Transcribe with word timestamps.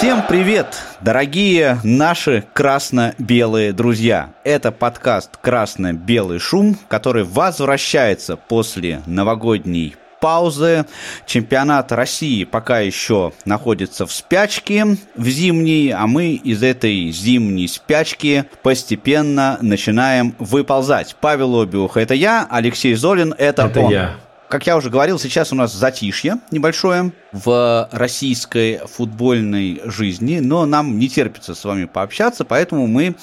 Всем 0.00 0.22
привет, 0.26 0.80
дорогие 1.02 1.78
наши 1.84 2.42
красно-белые 2.54 3.74
друзья. 3.74 4.30
Это 4.44 4.72
подкаст 4.72 5.36
«Красно-белый 5.36 6.38
шум», 6.38 6.78
который 6.88 7.24
возвращается 7.24 8.38
после 8.38 9.02
новогодней 9.04 9.96
паузы. 10.18 10.86
Чемпионат 11.26 11.92
России 11.92 12.44
пока 12.44 12.80
еще 12.80 13.34
находится 13.44 14.06
в 14.06 14.12
спячке 14.12 14.96
в 15.16 15.28
зимней, 15.28 15.92
а 15.92 16.06
мы 16.06 16.30
из 16.30 16.62
этой 16.62 17.10
зимней 17.10 17.68
спячки 17.68 18.46
постепенно 18.62 19.58
начинаем 19.60 20.34
выползать. 20.38 21.14
Павел 21.20 21.60
Обиух– 21.60 21.96
это 21.98 22.14
я, 22.14 22.48
Алексей 22.50 22.94
Золин– 22.94 23.34
это, 23.38 23.64
это 23.66 23.80
он. 23.80 23.92
я. 23.92 24.16
Как 24.50 24.66
я 24.66 24.76
уже 24.76 24.90
говорил, 24.90 25.16
сейчас 25.20 25.52
у 25.52 25.54
нас 25.54 25.72
затишье 25.72 26.38
небольшое 26.50 27.12
в 27.30 27.88
российской 27.92 28.80
футбольной 28.84 29.80
жизни, 29.84 30.40
но 30.40 30.66
нам 30.66 30.98
не 30.98 31.08
терпится 31.08 31.54
с 31.54 31.64
вами 31.64 31.84
пообщаться, 31.84 32.44
поэтому 32.44 32.88
мы 32.88 33.14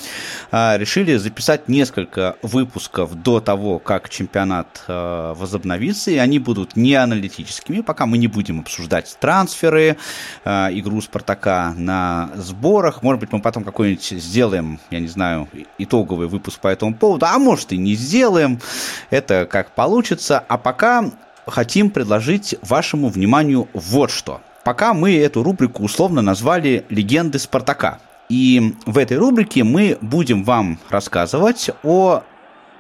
а, 0.52 0.78
решили 0.78 1.18
записать 1.18 1.68
несколько 1.68 2.38
выпусков 2.42 3.22
до 3.22 3.42
того, 3.42 3.78
как 3.78 4.08
чемпионат 4.08 4.86
а, 4.88 5.34
возобновится, 5.34 6.12
и 6.12 6.16
они 6.16 6.40
будут 6.40 6.78
не 6.78 6.94
аналитическими, 6.94 7.82
пока 7.82 8.06
мы 8.06 8.18
не 8.18 8.28
будем 8.28 8.62
обсуждать 8.62 9.18
трансферы, 9.20 9.98
а, 10.46 10.70
игру 10.72 11.02
Спартака 11.02 11.74
на 11.76 12.30
сборах, 12.36 13.04
может 13.04 13.20
быть, 13.20 13.34
мы 13.34 13.42
потом 13.42 13.66
какой-нибудь 13.66 14.14
сделаем, 14.22 14.80
я 14.92 15.02
не 15.02 15.10
знаю, 15.10 15.50
итоговый 15.78 16.30
выпуск 16.30 16.62
по 16.62 16.70
этому 16.70 16.96
поводу, 16.96 17.26
а 17.26 17.38
может 17.38 17.74
и 17.74 17.78
не 17.78 17.96
сделаем, 17.96 18.62
это 19.10 19.46
как 19.46 19.72
получится, 19.72 20.42
а 20.48 20.58
пока 20.58 21.12
хотим 21.48 21.90
предложить 21.90 22.56
вашему 22.62 23.10
вниманию 23.10 23.68
вот 23.74 24.12
что. 24.12 24.42
Пока 24.64 24.94
мы 24.94 25.16
эту 25.16 25.44
рубрику 25.44 25.84
условно 25.84 26.22
назвали 26.22 26.86
«Легенды 26.90 27.40
Спартака». 27.40 28.00
И 28.30 28.76
в 28.86 28.98
этой 28.98 29.18
рубрике 29.18 29.64
мы 29.64 29.98
будем 30.02 30.44
вам 30.44 30.80
рассказывать 30.90 31.70
о 31.84 32.24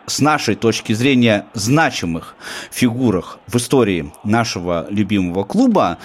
с 0.08 0.20
нашей 0.20 0.56
точки 0.56 0.94
зрения 0.94 1.46
значимых 1.54 2.36
фигурах 2.72 3.40
в 3.46 3.58
истории 3.58 4.12
нашего 4.24 4.88
любимого 4.90 5.44
клуба. 5.44 5.98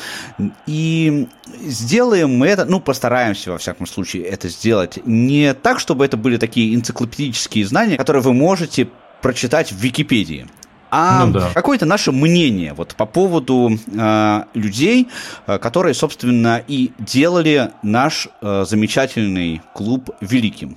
И 0.67 1.29
сделаем 1.61 2.37
мы 2.37 2.49
это, 2.49 2.65
ну, 2.65 2.81
постараемся, 2.81 3.53
во 3.53 3.59
всяком 3.59 3.87
случае, 3.87 4.25
это 4.25 4.49
сделать 4.49 4.99
не 5.07 5.55
так, 5.55 5.79
чтобы 5.79 6.05
это 6.05 6.17
были 6.17 6.37
такие 6.37 6.75
энциклопедические 6.75 7.65
знания, 7.65 7.97
которые 7.97 8.23
вы 8.23 8.33
можете 8.33 8.89
прочитать 9.21 9.71
в 9.71 9.77
Википедии 9.77 10.49
а 10.95 11.25
ну, 11.25 11.33
да. 11.33 11.51
какое-то 11.55 11.87
наше 11.87 12.13
мнение 12.13 12.75
вот 12.75 12.95
по 12.95 13.07
поводу 13.07 13.71
э, 13.71 14.45
людей, 14.53 15.09
э, 15.47 15.59
которые, 15.59 15.95
собственно, 15.95 16.63
и 16.69 16.93
делали 16.99 17.71
наш 17.83 18.29
э, 18.43 18.65
замечательный 18.69 19.63
клуб 19.73 20.11
великим. 20.21 20.77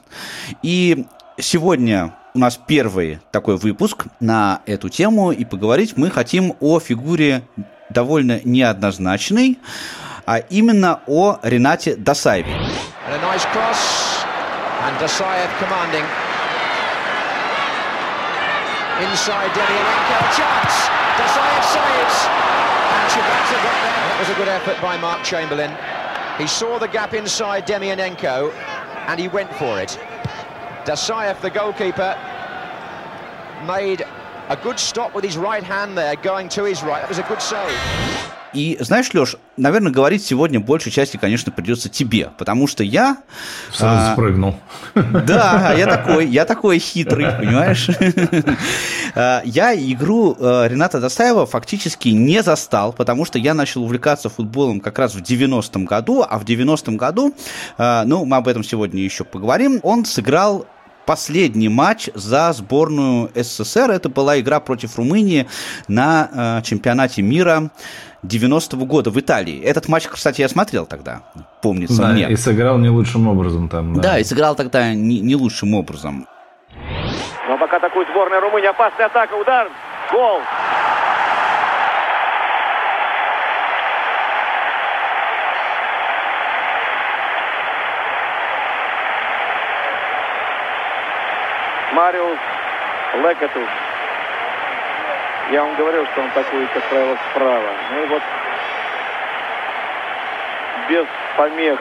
И 0.64 1.06
сегодня 1.38 2.16
у 2.34 2.40
нас 2.40 2.58
первый 2.66 3.20
такой 3.32 3.58
выпуск 3.58 4.06
на 4.22 4.62
эту 4.66 4.88
тему, 4.88 5.34
и 5.34 5.44
поговорить 5.44 5.98
мы 5.98 6.10
хотим 6.10 6.54
о 6.62 6.80
фигуре 6.80 7.44
довольно 7.90 8.40
неоднозначной, 8.46 9.60
а 10.26 10.38
именно 10.38 11.02
о 11.08 11.40
Ренате 11.44 11.98
Досаеве. 11.98 12.56
Inside 18.96 19.52
Demianenko, 19.52 20.20
chance. 20.38 20.88
Dasayev 21.20 21.64
saves. 21.68 22.18
And 22.96 23.12
Chibata 23.12 23.58
got 23.62 23.78
there. 23.84 24.08
That 24.08 24.18
was 24.20 24.30
a 24.30 24.36
good 24.36 24.48
effort 24.48 24.82
by 24.82 24.98
Mark 24.98 25.22
Chamberlain. 25.22 25.76
He 26.38 26.48
saw 26.48 26.80
the 26.80 26.88
gap 26.88 27.14
inside 27.14 27.68
Demianenko 27.68 28.54
and 29.08 29.20
he 29.20 29.28
went 29.28 29.54
for 29.56 29.82
it. 29.82 30.00
Dasayev, 30.86 31.42
the 31.42 31.50
goalkeeper, 31.50 32.18
made 33.68 34.04
a 34.48 34.56
good 34.56 34.80
stop 34.80 35.14
with 35.14 35.26
his 35.26 35.38
right 35.38 35.64
hand 35.64 35.98
there, 35.98 36.16
going 36.16 36.48
to 36.50 36.64
his 36.64 36.82
right. 36.82 37.02
That 37.02 37.10
was 37.10 37.20
a 37.20 37.24
good 37.24 37.42
save. 37.42 38.15
И 38.56 38.78
знаешь, 38.80 39.14
Леш, 39.14 39.36
наверное, 39.58 39.92
говорить 39.92 40.24
сегодня 40.24 40.62
большей 40.62 40.92
части, 40.92 41.18
конечно, 41.18 41.52
придется 41.52 41.90
тебе, 41.90 42.32
потому 42.38 42.68
что 42.68 42.84
я... 42.84 43.18
Сразу 43.74 44.12
а, 44.12 44.14
спрыгнул. 44.14 44.56
Да, 44.96 45.74
я 45.78 45.86
такой, 45.88 46.28
я 46.28 46.46
такой 46.46 46.80
хитрый, 46.80 47.26
понимаешь? 47.26 47.90
А, 49.18 49.42
я 49.46 49.74
игру 49.74 50.36
э, 50.38 50.68
Рената 50.68 51.00
Достаева 51.00 51.46
фактически 51.46 52.10
не 52.10 52.44
застал, 52.44 52.92
потому 52.92 53.24
что 53.24 53.40
я 53.40 53.54
начал 53.54 53.84
увлекаться 53.84 54.28
футболом 54.28 54.82
как 54.82 55.00
раз 55.00 55.16
в 55.16 55.22
90-м 55.22 55.86
году, 55.86 56.26
а 56.28 56.38
в 56.38 56.44
90-м 56.44 56.98
году, 56.98 57.34
э, 57.78 58.04
ну, 58.06 58.26
мы 58.26 58.36
об 58.36 58.48
этом 58.50 58.62
сегодня 58.62 59.02
еще 59.02 59.24
поговорим, 59.24 59.80
он 59.84 60.04
сыграл 60.04 60.66
последний 61.06 61.70
матч 61.70 62.10
за 62.14 62.52
сборную 62.54 63.32
СССР. 63.36 63.92
Это 63.92 64.10
была 64.10 64.40
игра 64.40 64.60
против 64.60 64.98
Румынии 64.98 65.48
на 65.88 66.60
э, 66.60 66.62
чемпионате 66.64 67.22
мира 67.22 67.72
90-го 68.26 68.86
года 68.86 69.10
в 69.10 69.20
Италии. 69.20 69.62
Этот 69.62 69.88
матч, 69.88 70.08
кстати, 70.08 70.42
я 70.42 70.50
смотрел 70.50 70.86
тогда, 70.86 71.24
помнится 71.62 72.02
да, 72.02 72.08
мне. 72.10 72.30
и 72.30 72.36
сыграл 72.36 72.78
не 72.78 72.90
лучшим 72.90 73.28
образом 73.28 73.70
там. 73.70 73.96
Да, 73.96 74.02
да 74.02 74.20
и 74.20 74.24
сыграл 74.24 74.56
тогда 74.56 74.94
не, 74.94 75.20
не 75.22 75.36
лучшим 75.36 75.74
образом. 75.76 76.28
Но 77.48 77.58
пока 77.58 77.78
атакует 77.78 78.08
сборная 78.10 78.42
Румынии. 78.42 78.68
Опасная 78.68 79.06
атака, 79.08 79.34
удар, 79.36 79.70
гол. 80.12 80.40
Мариус 91.94 92.38
Лекатус 93.24 93.85
я 95.52 95.64
вам 95.64 95.76
говорил, 95.76 96.06
что 96.08 96.22
он 96.22 96.30
такой, 96.32 96.66
как 96.74 96.84
правило, 96.84 97.18
справа. 97.32 97.70
Ну 97.92 98.04
и 98.04 98.06
вот 98.08 98.22
без 100.90 101.06
помех 101.38 101.80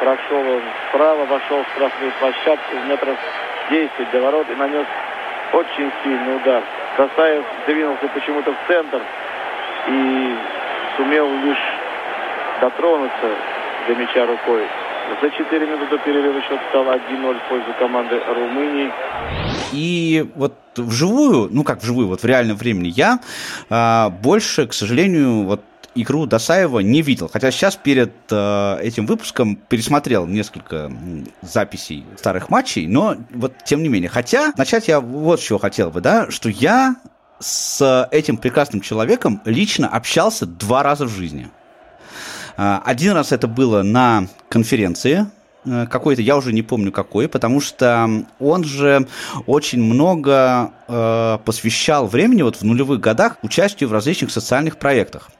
прошел 0.00 0.38
он 0.38 0.62
справа, 0.88 1.24
вошел 1.24 1.62
в 1.62 1.68
штрафную 1.74 2.12
площадку 2.18 2.76
метров 2.86 3.16
10 3.70 3.90
до 4.12 4.20
ворот 4.20 4.46
и 4.50 4.54
нанес 4.54 4.86
очень 5.52 5.90
сильный 6.02 6.36
удар. 6.36 6.62
Касаев 6.96 7.44
двинулся 7.66 8.08
почему-то 8.08 8.52
в 8.52 8.56
центр 8.68 9.00
и 9.88 10.36
сумел 10.96 11.28
лишь 11.44 11.74
дотронуться 12.60 13.30
до 13.86 13.94
мяча 13.94 14.26
рукой. 14.26 14.66
За 15.22 15.30
4 15.30 15.66
минуты 15.66 15.90
до 15.90 15.98
перерыва 15.98 16.40
счет 16.42 16.60
стал 16.68 16.84
1-0 16.84 17.38
в 17.38 17.48
пользу 17.48 17.72
команды 17.78 18.20
Румынии. 18.26 18.92
И 19.72 20.30
вот 20.34 20.54
вживую, 20.76 21.48
ну 21.50 21.64
как 21.64 21.82
вживую, 21.82 22.08
вот 22.08 22.22
в 22.22 22.26
реальном 22.26 22.56
времени 22.56 22.88
я 22.88 23.20
а, 23.70 24.10
больше, 24.10 24.66
к 24.66 24.72
сожалению, 24.72 25.44
вот 25.44 25.62
игру 25.94 26.26
Досаева 26.26 26.80
не 26.80 27.02
видел. 27.02 27.28
Хотя 27.32 27.50
сейчас 27.50 27.76
перед 27.76 28.12
э, 28.30 28.78
этим 28.82 29.06
выпуском 29.06 29.56
пересмотрел 29.56 30.26
несколько 30.26 30.92
записей 31.42 32.04
старых 32.16 32.50
матчей, 32.50 32.86
но 32.86 33.16
вот 33.30 33.54
тем 33.64 33.82
не 33.82 33.88
менее. 33.88 34.10
Хотя 34.10 34.52
начать 34.56 34.88
я 34.88 35.00
вот 35.00 35.40
чего 35.40 35.58
хотел 35.58 35.90
бы, 35.90 36.00
да, 36.00 36.30
что 36.30 36.48
я 36.48 36.96
с 37.38 38.08
этим 38.10 38.36
прекрасным 38.36 38.80
человеком 38.80 39.40
лично 39.44 39.88
общался 39.88 40.46
два 40.46 40.82
раза 40.82 41.06
в 41.06 41.10
жизни. 41.10 41.48
А, 42.56 42.82
один 42.84 43.12
раз 43.12 43.32
это 43.32 43.46
было 43.46 43.82
на 43.82 44.28
конференции 44.48 45.26
какой-то, 45.90 46.22
я 46.22 46.36
уже 46.36 46.52
не 46.52 46.62
помню 46.62 46.92
какой, 46.92 47.28
потому 47.28 47.60
что 47.60 48.24
он 48.38 48.64
же 48.64 49.06
очень 49.46 49.82
много 49.82 50.72
э, 50.88 51.38
посвящал 51.44 52.06
времени 52.06 52.42
вот 52.42 52.56
в 52.56 52.62
нулевых 52.62 53.00
годах 53.00 53.38
участию 53.42 53.88
в 53.88 53.92
различных 53.92 54.30
социальных 54.30 54.78
проектах. 54.78 55.30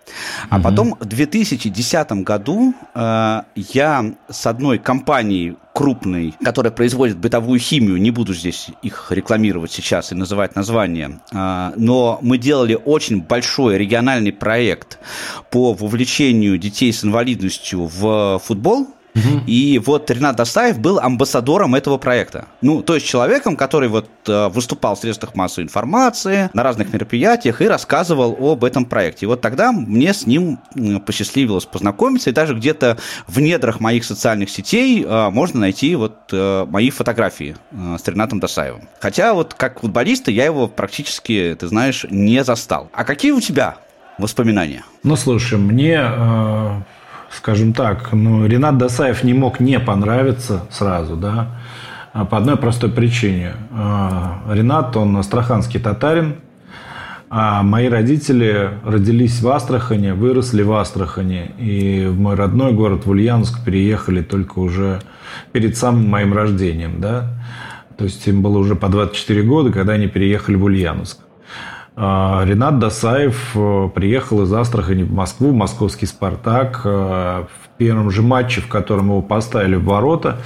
А 0.51 0.57
угу. 0.57 0.65
потом 0.65 0.97
в 1.01 1.05
2010 1.05 2.13
году 2.23 2.75
э, 2.95 3.43
я 3.55 4.15
с 4.29 4.47
одной 4.47 4.79
компанией 4.79 5.57
крупной, 5.73 6.35
которая 6.43 6.73
производит 6.73 7.19
бытовую 7.19 7.61
химию, 7.61 8.01
не 8.01 8.11
буду 8.11 8.33
здесь 8.33 8.69
их 8.83 9.09
рекламировать 9.11 9.73
сейчас 9.73 10.11
и 10.11 10.15
называть 10.15 10.57
название, 10.57 11.21
э, 11.33 11.73
но 11.77 12.19
мы 12.23 12.39
делали 12.39 12.79
очень 12.83 13.23
большой 13.23 13.79
региональный 13.79 14.33
проект 14.33 14.99
по 15.51 15.75
вовлечению 15.75 16.59
детей 16.59 16.93
с 16.93 17.05
инвалидностью 17.05 17.87
в 17.87 18.41
футбол 18.45 18.89
и 19.47 19.81
вот 19.85 20.11
Ренат 20.11 20.37
Достаев 20.37 20.79
был 20.79 20.99
амбассадором 20.99 21.75
этого 21.75 21.99
проекта. 21.99 22.47
Ну, 22.61 22.83
то 22.83 22.95
есть 22.95 23.07
человеком, 23.07 23.57
который 23.57 23.89
вот 23.89 24.09
э, 24.27 24.49
выступал 24.49 24.97
в 24.97 24.99
средствах 24.99 25.35
массовой 25.35 25.65
информации, 25.65 26.51
на 26.53 26.63
разных 26.63 26.93
мероприятиях 26.93 27.61
и 27.61 27.69
рассказывал 27.69 28.37
об 28.41 28.65
этом 28.65 28.85
проекте. 28.85 29.27
И 29.27 29.29
вот 29.29 29.41
тогда 29.41 29.73
мне 29.73 30.13
с 30.13 30.27
ним 30.27 30.59
посчастливилось 31.07 31.65
познакомиться, 31.65 32.31
и 32.31 32.33
даже 32.33 32.55
где-то 32.55 32.99
в 33.27 33.41
недрах 33.41 33.81
моих 33.81 34.05
социальных 34.05 34.51
сетей 34.51 35.05
э, 35.05 35.31
можно 35.31 35.61
найти 35.61 35.95
вот 35.97 36.17
э, 36.33 36.67
мои 36.69 36.91
фотографии 36.91 37.57
с 37.73 38.07
Ренатом 38.07 38.41
Досаевым. 38.41 38.89
Хотя 39.01 39.35
вот 39.35 39.55
как 39.55 39.81
футболиста 39.81 40.31
я 40.31 40.45
его 40.45 40.69
практически, 40.69 41.57
ты 41.59 41.67
знаешь, 41.69 42.05
не 42.11 42.45
застал. 42.45 42.91
А 42.93 43.05
какие 43.05 43.33
у 43.33 43.41
тебя 43.41 43.77
воспоминания? 44.19 44.85
Ну, 45.03 45.17
слушай, 45.17 45.59
мне 45.59 46.01
скажем 47.31 47.73
так, 47.73 48.13
ну, 48.13 48.47
Ренат 48.47 48.79
Досаев 48.79 49.25
не 49.25 49.35
мог 49.35 49.61
не 49.61 49.79
понравиться 49.79 50.65
сразу, 50.71 51.17
да, 51.17 51.49
а 52.13 52.25
по 52.25 52.39
одной 52.39 52.57
простой 52.57 52.91
причине. 52.91 53.55
А, 53.73 54.43
Ренат, 54.51 54.97
он 54.97 55.17
астраханский 55.17 55.81
татарин, 55.81 56.37
а 57.29 57.63
мои 57.63 57.89
родители 57.89 58.71
родились 58.85 59.43
в 59.43 59.49
Астрахане, 59.49 60.15
выросли 60.15 60.63
в 60.63 60.73
Астрахане. 60.73 61.53
И 61.59 62.07
в 62.07 62.19
мой 62.19 62.37
родной 62.37 62.73
город, 62.73 63.05
в 63.05 63.11
Ульяновск, 63.11 63.65
переехали 63.65 64.23
только 64.23 64.61
уже 64.61 65.01
перед 65.53 65.77
самым 65.77 66.09
моим 66.09 66.33
рождением. 66.33 67.01
Да? 67.01 67.35
То 67.99 68.05
есть 68.05 68.27
им 68.29 68.43
было 68.43 68.59
уже 68.59 68.77
по 68.77 68.89
24 68.89 69.43
года, 69.43 69.73
когда 69.73 69.95
они 69.95 70.07
переехали 70.07 70.55
в 70.55 70.65
Ульяновск. 70.65 71.19
А, 71.99 72.45
Ренат 72.45 72.79
Досаев 72.79 73.53
э, 73.55 73.89
приехал 73.95 74.43
из 74.43 74.53
Астрахани 74.53 75.03
в 75.03 75.15
Москву, 75.15 75.53
в 75.53 75.55
московский 75.55 76.05
«Спартак». 76.05 76.83
Э, 76.85 77.45
в 77.45 77.79
первом 77.79 78.11
же 78.11 78.21
матче, 78.21 78.61
в 78.61 78.69
котором 78.69 79.07
его 79.07 79.23
поставили 79.23 79.77
в 79.77 79.85
ворота, 79.85 80.37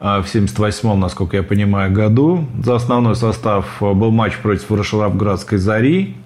э, 0.00 0.22
в 0.22 0.24
78-м, 0.24 0.98
насколько 0.98 1.36
я 1.36 1.42
понимаю, 1.42 1.92
году 1.92 2.46
за 2.64 2.76
основной 2.76 3.14
состав 3.14 3.66
был 3.78 4.10
матч 4.10 4.38
против 4.38 4.70
Ворошиловградской 4.70 5.58
«Зари». 5.58 6.16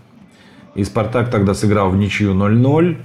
И 0.77 0.85
«Спартак» 0.85 1.33
тогда 1.33 1.53
сыграл 1.55 1.91
в 1.91 1.97
ничью 1.97 2.33
0-0. 2.33 2.97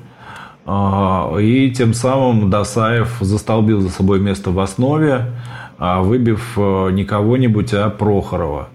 И 1.41 1.71
тем 1.71 1.93
самым 1.93 2.49
Досаев 2.49 3.17
застолбил 3.21 3.81
за 3.81 3.89
собой 3.89 4.19
место 4.19 4.49
в 4.49 4.59
основе, 4.59 5.33
выбив 5.77 6.57
не 6.57 7.05
кого-нибудь, 7.05 7.71
а 7.73 7.91
Прохорова– 7.91 8.69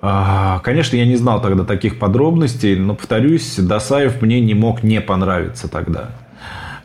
конечно, 0.00 0.96
я 0.96 1.04
не 1.04 1.16
знал 1.16 1.42
тогда 1.42 1.64
таких 1.64 1.98
подробностей, 1.98 2.76
но, 2.76 2.94
повторюсь, 2.94 3.56
Досаев 3.56 4.22
мне 4.22 4.40
не 4.40 4.54
мог 4.54 4.82
не 4.82 5.00
понравиться 5.00 5.68
тогда. 5.68 6.10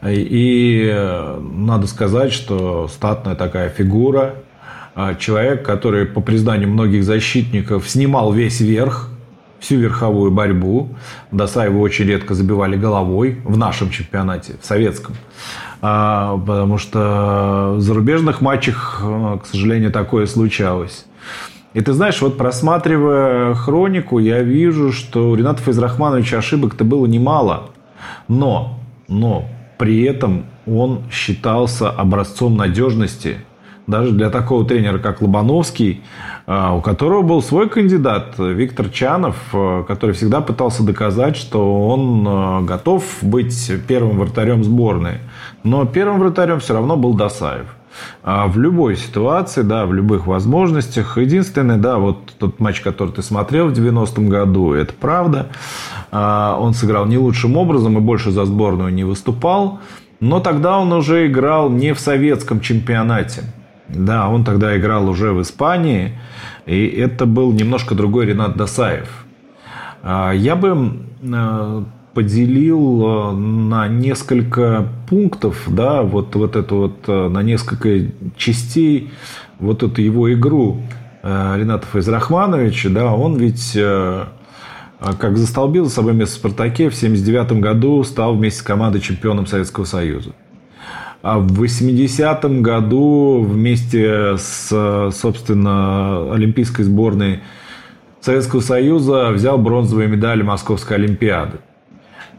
И 0.06 0.90
э, 0.94 1.40
надо 1.40 1.88
сказать, 1.88 2.32
что 2.32 2.88
статная 2.88 3.36
такая 3.36 3.70
фигура, 3.70 4.36
а, 4.94 5.16
человек, 5.16 5.66
который, 5.66 6.06
по 6.06 6.22
признанию 6.22 6.70
многих 6.70 7.04
защитников, 7.04 7.90
снимал 7.90 8.32
весь 8.32 8.62
верх, 8.62 9.10
всю 9.60 9.78
верховую 9.78 10.32
борьбу. 10.32 10.90
Досаева 11.32 11.80
очень 11.80 12.06
редко 12.06 12.34
забивали 12.34 12.78
головой 12.78 13.42
в 13.44 13.58
нашем 13.58 13.90
чемпионате, 13.90 14.56
в 14.62 14.66
советском. 14.66 15.16
А, 15.82 16.38
потому 16.38 16.78
что 16.78 17.74
в 17.76 17.82
зарубежных 17.82 18.42
матчах, 18.42 19.02
э, 19.04 19.40
к 19.44 19.48
сожалению, 19.48 19.92
такое 19.92 20.28
случалось. 20.28 21.06
И 21.76 21.82
ты 21.82 21.92
знаешь, 21.92 22.22
вот 22.22 22.38
просматривая 22.38 23.54
хронику, 23.54 24.18
я 24.18 24.42
вижу, 24.42 24.94
что 24.94 25.30
у 25.30 25.36
Рената 25.36 25.62
Файзрахмановича 25.62 26.38
ошибок-то 26.38 26.86
было 26.86 27.06
немало. 27.06 27.72
Но, 28.30 28.80
но 29.10 29.44
при 29.78 30.04
этом 30.04 30.46
он 30.66 31.02
считался 31.12 31.90
образцом 31.90 32.56
надежности. 32.56 33.40
Даже 33.88 34.14
для 34.14 34.30
такого 34.30 34.66
тренера, 34.66 35.00
как 35.00 35.22
Лобановский, 35.22 36.02
а, 36.48 36.74
у 36.74 36.82
которого 36.82 37.24
был 37.24 37.42
свой 37.42 37.68
кандидат, 37.68 38.36
Виктор 38.40 38.88
Чанов, 38.90 39.36
а, 39.52 39.84
который 39.84 40.16
всегда 40.16 40.40
пытался 40.40 40.82
доказать, 40.82 41.36
что 41.36 41.90
он 41.90 42.26
а, 42.26 42.62
готов 42.62 43.04
быть 43.22 43.70
первым 43.86 44.20
вратарем 44.20 44.64
сборной. 44.64 45.20
Но 45.66 45.84
первым 45.86 46.20
вратарем 46.20 46.60
все 46.60 46.76
равно 46.76 46.96
был 46.96 47.16
Досаев. 47.16 47.66
А 48.24 48.46
в 48.48 48.60
любой 48.60 48.96
ситуации, 48.96 49.64
да, 49.64 49.88
в 49.88 49.94
любых 49.94 50.28
возможностях. 50.28 51.18
Единственное, 51.18 51.78
да, 51.78 51.98
вот 51.98 52.34
тот 52.38 52.60
матч, 52.60 52.82
который 52.82 53.12
ты 53.12 53.24
смотрел 53.24 53.70
в 53.70 53.74
90-м 53.74 54.30
году, 54.30 54.74
это 54.74 54.94
правда. 54.94 55.48
А, 56.12 56.56
он 56.60 56.76
сыграл 56.76 57.08
не 57.08 57.18
лучшим 57.18 57.58
образом 57.58 57.98
и 57.98 58.02
больше 58.02 58.30
за 58.30 58.46
сборную 58.46 58.94
не 58.94 59.04
выступал. 59.04 59.80
Но 60.20 60.40
тогда 60.40 60.78
он 60.78 60.94
уже 60.94 61.26
играл 61.26 61.72
не 61.72 61.96
в 61.96 62.00
советском 62.00 62.60
чемпионате. 62.60 63.42
Да, 63.88 64.30
он 64.30 64.44
тогда 64.44 64.78
играл 64.78 65.10
уже 65.10 65.34
в 65.34 65.42
Испании. 65.42 66.20
И 66.68 66.86
это 66.86 67.26
был 67.26 67.52
немножко 67.54 67.96
другой 67.96 68.28
Ренат 68.28 68.56
Досаев. 68.56 69.26
А, 70.04 70.32
я 70.32 70.56
бы 70.56 71.08
поделил 72.16 73.04
э, 73.04 73.32
на 73.34 73.88
несколько 73.90 74.88
пунктов, 75.08 75.66
да, 75.68 76.02
вот, 76.02 76.34
вот 76.36 76.56
это 76.56 76.74
вот, 76.74 77.04
э, 77.08 77.28
на 77.28 77.44
несколько 77.44 78.10
частей 78.38 79.12
вот 79.60 79.84
эту 79.84 80.02
его 80.02 80.34
игру 80.34 80.82
э, 81.22 81.56
Рената 81.58 81.86
Файзрахмановича, 81.88 82.90
да, 82.90 83.14
он 83.14 83.36
ведь 83.36 83.78
как 85.20 85.38
застолбил 85.38 85.86
за 85.86 85.92
собой 85.92 86.14
место 86.14 86.36
в 86.36 86.40
«Спартаке», 86.40 86.90
в 86.90 86.96
1979 86.96 87.62
году 87.62 88.02
стал 88.04 88.36
вместе 88.36 88.62
с 88.62 88.64
командой 88.64 89.02
чемпионом 89.02 89.46
Советского 89.46 89.84
Союза. 89.84 90.32
А 91.22 91.38
в 91.38 91.62
80-м 91.62 92.64
году 92.64 93.46
вместе 93.48 94.38
с, 94.38 95.12
собственно, 95.14 96.34
олимпийской 96.34 96.84
сборной 96.84 97.42
Советского 98.22 98.62
Союза 98.62 99.30
взял 99.32 99.58
бронзовые 99.58 100.08
медали 100.08 100.42
Московской 100.44 100.96
Олимпиады. 100.96 101.60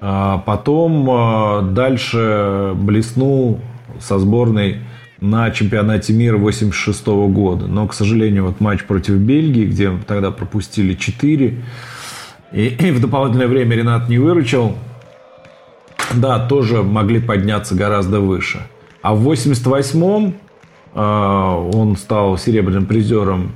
А 0.01 0.39
потом 0.39 1.09
а, 1.11 1.63
дальше 1.63 2.73
блеснул 2.75 3.61
со 3.99 4.19
сборной 4.19 4.81
на 5.21 5.51
чемпионате 5.51 6.13
мира 6.13 6.37
86 6.37 7.07
года. 7.07 7.67
Но, 7.67 7.87
к 7.87 7.95
сожалению, 7.95 8.47
вот 8.47 8.61
матч 8.61 8.85
против 8.85 9.15
Бельгии, 9.15 9.65
где 9.65 9.91
тогда 10.07 10.31
пропустили 10.31 10.95
4, 10.95 11.63
и, 12.53 12.67
и 12.67 12.91
в 12.91 13.01
дополнительное 13.01 13.49
время 13.49 13.77
Ренат 13.77 14.09
не 14.09 14.19
выручил, 14.19 14.77
да, 16.15 16.47
тоже 16.47 16.83
могли 16.83 17.21
подняться 17.21 17.75
гораздо 17.75 18.21
выше. 18.21 18.61
А 19.03 19.15
в 19.15 19.29
88-м 19.29 20.35
э, 20.95 21.01
он 21.01 21.97
стал 21.97 22.39
серебряным 22.39 22.87
призером 22.87 23.53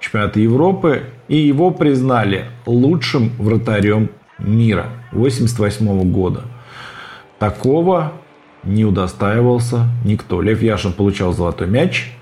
чемпионата 0.00 0.40
Европы, 0.40 1.04
и 1.28 1.36
его 1.36 1.70
признали 1.70 2.46
лучшим 2.66 3.30
вратарем 3.38 4.10
мира 4.38 4.86
1988 5.12 6.12
года. 6.12 6.42
Такого 7.38 8.12
не 8.64 8.84
удостаивался 8.84 9.86
никто. 10.04 10.42
Лев 10.42 10.62
Яшин 10.62 10.92
получал 10.92 11.32
золотой 11.32 11.68
мяч 11.68 12.12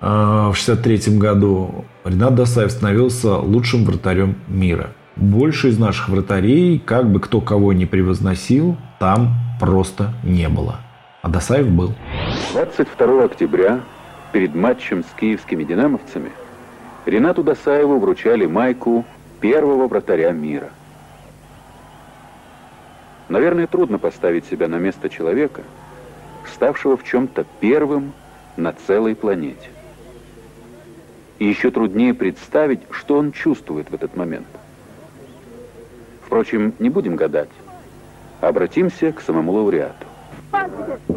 э, 0.00 0.06
в 0.06 0.56
1963 0.58 1.18
году. 1.18 1.84
Ренат 2.04 2.34
Досаев 2.34 2.70
становился 2.70 3.36
лучшим 3.36 3.84
вратарем 3.84 4.36
мира. 4.48 4.90
Больше 5.16 5.68
из 5.68 5.78
наших 5.78 6.08
вратарей, 6.08 6.78
как 6.78 7.10
бы 7.10 7.20
кто 7.20 7.40
кого 7.40 7.72
не 7.72 7.86
превозносил, 7.86 8.76
там 8.98 9.34
просто 9.60 10.14
не 10.22 10.48
было. 10.48 10.76
А 11.22 11.28
Досаев 11.28 11.68
был. 11.68 11.94
22 12.52 13.24
октября 13.24 13.80
перед 14.32 14.54
матчем 14.54 15.04
с 15.04 15.18
киевскими 15.18 15.64
динамовцами 15.64 16.30
Ренату 17.04 17.42
Досаеву 17.42 17.98
вручали 17.98 18.46
майку 18.46 19.04
первого 19.40 19.86
вратаря 19.88 20.30
мира– 20.30 20.70
Наверное, 23.32 23.66
трудно 23.66 23.98
поставить 23.98 24.44
себя 24.44 24.68
на 24.68 24.76
место 24.76 25.08
человека, 25.08 25.62
ставшего 26.52 26.98
в 26.98 27.04
чем-то 27.04 27.46
первым 27.60 28.12
на 28.58 28.74
целой 28.86 29.14
планете. 29.14 29.70
И 31.38 31.46
еще 31.46 31.70
труднее 31.70 32.12
представить, 32.12 32.80
что 32.90 33.16
он 33.16 33.32
чувствует 33.32 33.90
в 33.90 33.94
этот 33.94 34.14
момент. 34.16 34.46
Впрочем, 36.26 36.74
не 36.78 36.90
будем 36.90 37.16
гадать. 37.16 37.48
Обратимся 38.42 39.12
к 39.12 39.22
самому 39.22 39.52
лауреату. 39.52 40.04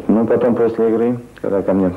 Ну, 0.08 0.26
потом 0.26 0.54
после 0.54 0.88
игры, 0.88 1.18
когда 1.42 1.60
ко 1.60 1.74
мне 1.74 1.92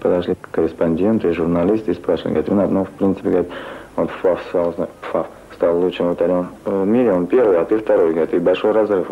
подошли 0.00 0.36
корреспонденты 0.52 1.30
и 1.30 1.32
журналисты 1.32 1.90
и 1.90 1.94
спрашивали, 1.94 2.40
говорят, 2.40 2.70
ну, 2.70 2.84
в 2.84 2.90
принципе, 2.90 3.30
говорят, 3.30 3.48
вот 3.96 4.10
Фав 4.22 4.40
стал, 4.48 4.88
Фав 5.10 5.26
стал 5.56 5.80
лучшим 5.80 6.06
вратарем 6.06 6.50
в 6.64 6.86
мире, 6.86 7.12
он 7.12 7.26
первый, 7.26 7.58
а 7.58 7.64
ты 7.64 7.78
второй, 7.78 8.12
говорит, 8.12 8.32
и 8.32 8.38
большой 8.38 8.70
разрыв. 8.70 9.08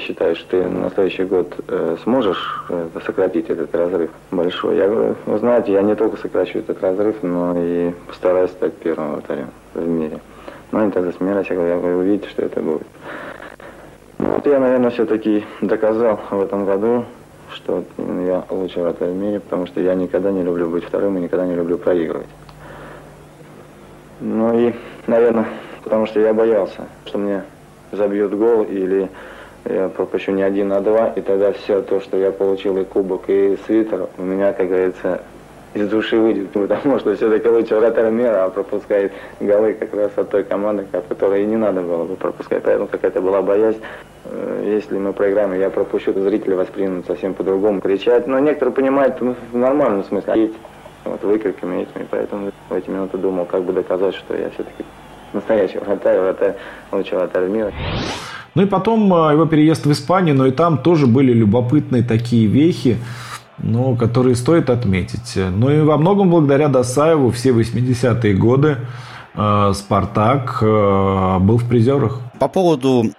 Считаешь, 0.00 0.42
ты 0.50 0.66
на 0.66 0.90
следующий 0.90 1.24
год 1.24 1.54
э, 1.68 1.96
сможешь 2.02 2.64
э, 2.70 2.88
сократить 3.04 3.50
этот 3.50 3.74
разрыв 3.74 4.10
большой? 4.30 4.76
Я 4.76 4.88
говорю, 4.88 5.14
вы 5.26 5.38
знаете, 5.38 5.72
я 5.72 5.82
не 5.82 5.94
только 5.94 6.16
сокращу 6.16 6.60
этот 6.60 6.82
разрыв, 6.82 7.16
но 7.22 7.54
и 7.56 7.92
постараюсь 8.06 8.50
стать 8.50 8.74
первым 8.76 9.12
вратарем 9.12 9.50
в 9.74 9.86
мире. 9.86 10.20
Но 10.72 10.80
они 10.80 10.90
тогда 10.90 11.12
смеялись, 11.12 11.46
я 11.50 11.56
говорю, 11.56 11.80
вы 11.80 11.96
увидите, 11.96 12.28
что 12.30 12.42
это 12.42 12.62
будет. 12.62 12.86
Ну, 14.18 14.28
вот 14.30 14.46
я, 14.46 14.58
наверное, 14.58 14.90
все-таки 14.90 15.44
доказал 15.60 16.18
в 16.30 16.40
этом 16.40 16.64
году, 16.64 17.04
что 17.52 17.84
я 18.26 18.44
лучший 18.48 18.82
вратарь 18.82 19.10
в 19.10 19.16
мире, 19.16 19.40
потому 19.40 19.66
что 19.66 19.80
я 19.80 19.94
никогда 19.94 20.30
не 20.30 20.42
люблю 20.42 20.70
быть 20.70 20.84
вторым 20.84 21.18
и 21.18 21.20
никогда 21.20 21.46
не 21.46 21.54
люблю 21.54 21.76
проигрывать. 21.76 22.28
Ну 24.20 24.58
и, 24.58 24.74
наверное, 25.06 25.46
потому 25.84 26.06
что 26.06 26.20
я 26.20 26.32
боялся, 26.32 26.86
что 27.04 27.18
мне 27.18 27.42
забьют 27.92 28.32
гол 28.32 28.62
или 28.62 29.10
я 29.64 29.88
пропущу 29.88 30.32
не 30.32 30.42
один, 30.42 30.72
а 30.72 30.80
два, 30.80 31.08
и 31.08 31.20
тогда 31.20 31.52
все 31.52 31.82
то, 31.82 32.00
что 32.00 32.16
я 32.16 32.32
получил, 32.32 32.78
и 32.78 32.84
кубок, 32.84 33.28
и 33.28 33.58
свитер, 33.66 34.08
у 34.16 34.22
меня, 34.22 34.52
как 34.52 34.68
говорится, 34.68 35.20
из 35.74 35.88
души 35.88 36.18
выйдет, 36.18 36.50
потому 36.52 36.98
что 36.98 37.14
все-таки 37.14 37.48
лучше 37.48 37.76
вратарь 37.76 38.10
мира, 38.10 38.44
а 38.44 38.50
пропускает 38.50 39.12
голы 39.38 39.74
как 39.74 39.94
раз 39.94 40.10
от 40.16 40.30
той 40.30 40.44
команды, 40.44 40.86
которой 41.08 41.42
и 41.42 41.46
не 41.46 41.56
надо 41.56 41.82
было 41.82 42.04
бы 42.04 42.16
пропускать. 42.16 42.62
Поэтому 42.62 42.88
какая-то 42.88 43.20
была 43.20 43.42
боязнь. 43.42 43.80
Э, 44.24 44.62
если 44.64 44.98
мы 44.98 45.12
проиграем, 45.12 45.54
я 45.54 45.70
пропущу, 45.70 46.12
то 46.12 46.22
зрители 46.22 46.54
воспримут 46.54 47.06
совсем 47.06 47.34
по-другому. 47.34 47.80
Кричать, 47.80 48.26
но 48.26 48.38
некоторые 48.38 48.74
понимают 48.74 49.20
ну, 49.20 49.36
в 49.52 49.56
нормальном 49.56 50.04
смысле. 50.04 50.50
Вот 51.04 51.22
выкриками 51.22 51.82
этими, 51.82 52.06
поэтому 52.10 52.52
в 52.68 52.74
эти 52.74 52.90
минуты 52.90 53.16
думал, 53.16 53.46
как 53.46 53.62
бы 53.62 53.72
доказать, 53.72 54.14
что 54.14 54.36
я 54.36 54.50
все-таки 54.50 54.84
настоящий 55.32 55.78
вратарь, 55.78 56.18
вратарь, 56.20 56.54
лучший 56.92 57.18
вратарь 57.18 57.48
мира. 57.48 57.72
Ну 58.54 58.62
и 58.62 58.66
потом 58.66 59.12
э, 59.12 59.32
его 59.32 59.46
переезд 59.46 59.86
в 59.86 59.92
Испанию, 59.92 60.34
но 60.34 60.46
и 60.46 60.50
там 60.50 60.78
тоже 60.78 61.06
были 61.06 61.32
любопытные 61.32 62.02
такие 62.02 62.46
вехи 62.46 62.98
ну, 63.62 63.96
которые 63.96 64.36
стоит 64.36 64.70
отметить. 64.70 65.36
Ну 65.36 65.70
и 65.70 65.80
во 65.80 65.98
многом 65.98 66.30
благодаря 66.30 66.68
Досаеву 66.68 67.30
все 67.30 67.50
80-е 67.50 68.34
годы 68.34 68.78
э, 69.34 69.72
«Спартак» 69.74 70.58
э, 70.62 71.38
был 71.40 71.58
в 71.58 71.68
призерах. 71.68 72.20
По 72.38 72.48
поводу 72.48 73.12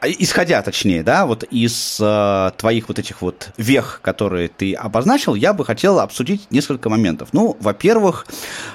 а, 0.00 0.08
исходя, 0.08 0.60
точнее, 0.62 1.04
да, 1.04 1.26
вот 1.26 1.44
из 1.44 2.00
э, 2.00 2.50
твоих 2.56 2.88
вот 2.88 2.98
этих 2.98 3.22
вот 3.22 3.50
вех, 3.56 4.00
которые 4.02 4.48
ты 4.48 4.74
обозначил, 4.74 5.36
я 5.36 5.52
бы 5.52 5.64
хотел 5.64 6.00
обсудить 6.00 6.50
несколько 6.50 6.90
моментов. 6.90 7.28
Ну, 7.32 7.56
во-первых, 7.60 8.26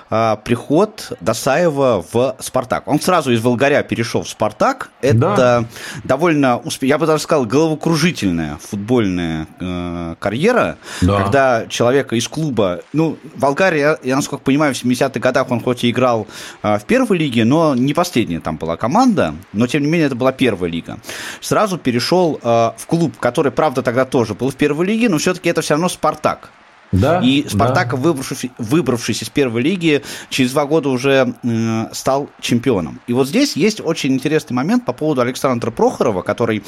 приход 0.10 1.14
Досаева 1.22 2.06
в 2.12 2.36
«Спартак». 2.40 2.88
Он 2.88 3.00
сразу 3.00 3.32
из 3.32 3.42
Волгаря 3.42 3.84
перешел 3.84 4.24
в 4.24 4.30
«Спартак». 4.30 4.90
Это 5.02 5.18
да. 5.18 5.64
довольно, 6.04 6.62
я 6.82 6.98
бы 6.98 7.06
даже 7.06 7.24
сказал, 7.24 7.46
головокружительная 7.46 8.58
футбольная 8.58 9.48
э, 9.60 10.16
карьера, 10.20 10.78
да. 11.02 11.24
когда 11.24 11.68
человека 11.68 12.16
из 12.16 12.28
клуба, 12.28 12.82
ну, 12.94 13.18
Волгария, 13.36 13.80
я, 13.80 13.98
я 14.04 14.16
насколько 14.16 14.44
понимаю, 14.44 14.74
в 14.74 14.84
70-х 14.84 15.20
годах 15.20 15.52
он 15.52 15.62
хоть 15.62 15.84
и 15.84 15.92
играл 15.92 16.28
э, 16.64 16.78
в 16.78 16.86
первой 16.86 17.18
лиге, 17.18 17.46
но 17.46 17.76
не 17.76 17.94
последняя 17.94 18.40
там 18.40 18.58
была 18.58 18.78
команда, 18.78 19.36
но 19.54 19.68
тем 19.68 19.82
не 19.82 19.88
менее 19.88 20.08
это 20.08 20.16
была 20.16 20.32
первая 20.32 20.72
лига 20.72 20.98
сразу 21.42 21.78
перешел 21.78 22.40
э, 22.42 22.72
в 22.78 22.86
клуб, 22.88 23.18
который, 23.20 23.52
правда, 23.52 23.82
тогда 23.82 24.06
тоже 24.06 24.34
был 24.34 24.50
в 24.50 24.56
первой 24.56 24.86
лиге, 24.86 25.10
но 25.10 25.18
все-таки 25.18 25.50
это 25.50 25.62
все 25.62 25.74
равно 25.74 25.90
Спартак. 25.90 26.50
Да, 26.92 27.22
и 27.22 27.48
Спартак, 27.48 27.92
да. 27.92 27.96
выбравшись, 27.98 28.50
выбравшись 28.58 29.24
из 29.24 29.30
первой 29.30 29.62
лиги, 29.62 30.04
через 30.30 30.52
два 30.52 30.66
года 30.66 30.90
уже 30.90 31.34
э, 31.44 31.86
стал 31.92 32.30
чемпионом. 32.40 33.02
И 33.08 33.14
вот 33.14 33.28
здесь 33.28 33.56
есть 33.56 33.82
очень 33.82 34.14
интересный 34.14 34.54
момент 34.54 34.86
по 34.86 34.94
поводу 34.94 35.22
Александра 35.22 35.70
Прохорова, 35.72 36.22
который 36.22 36.64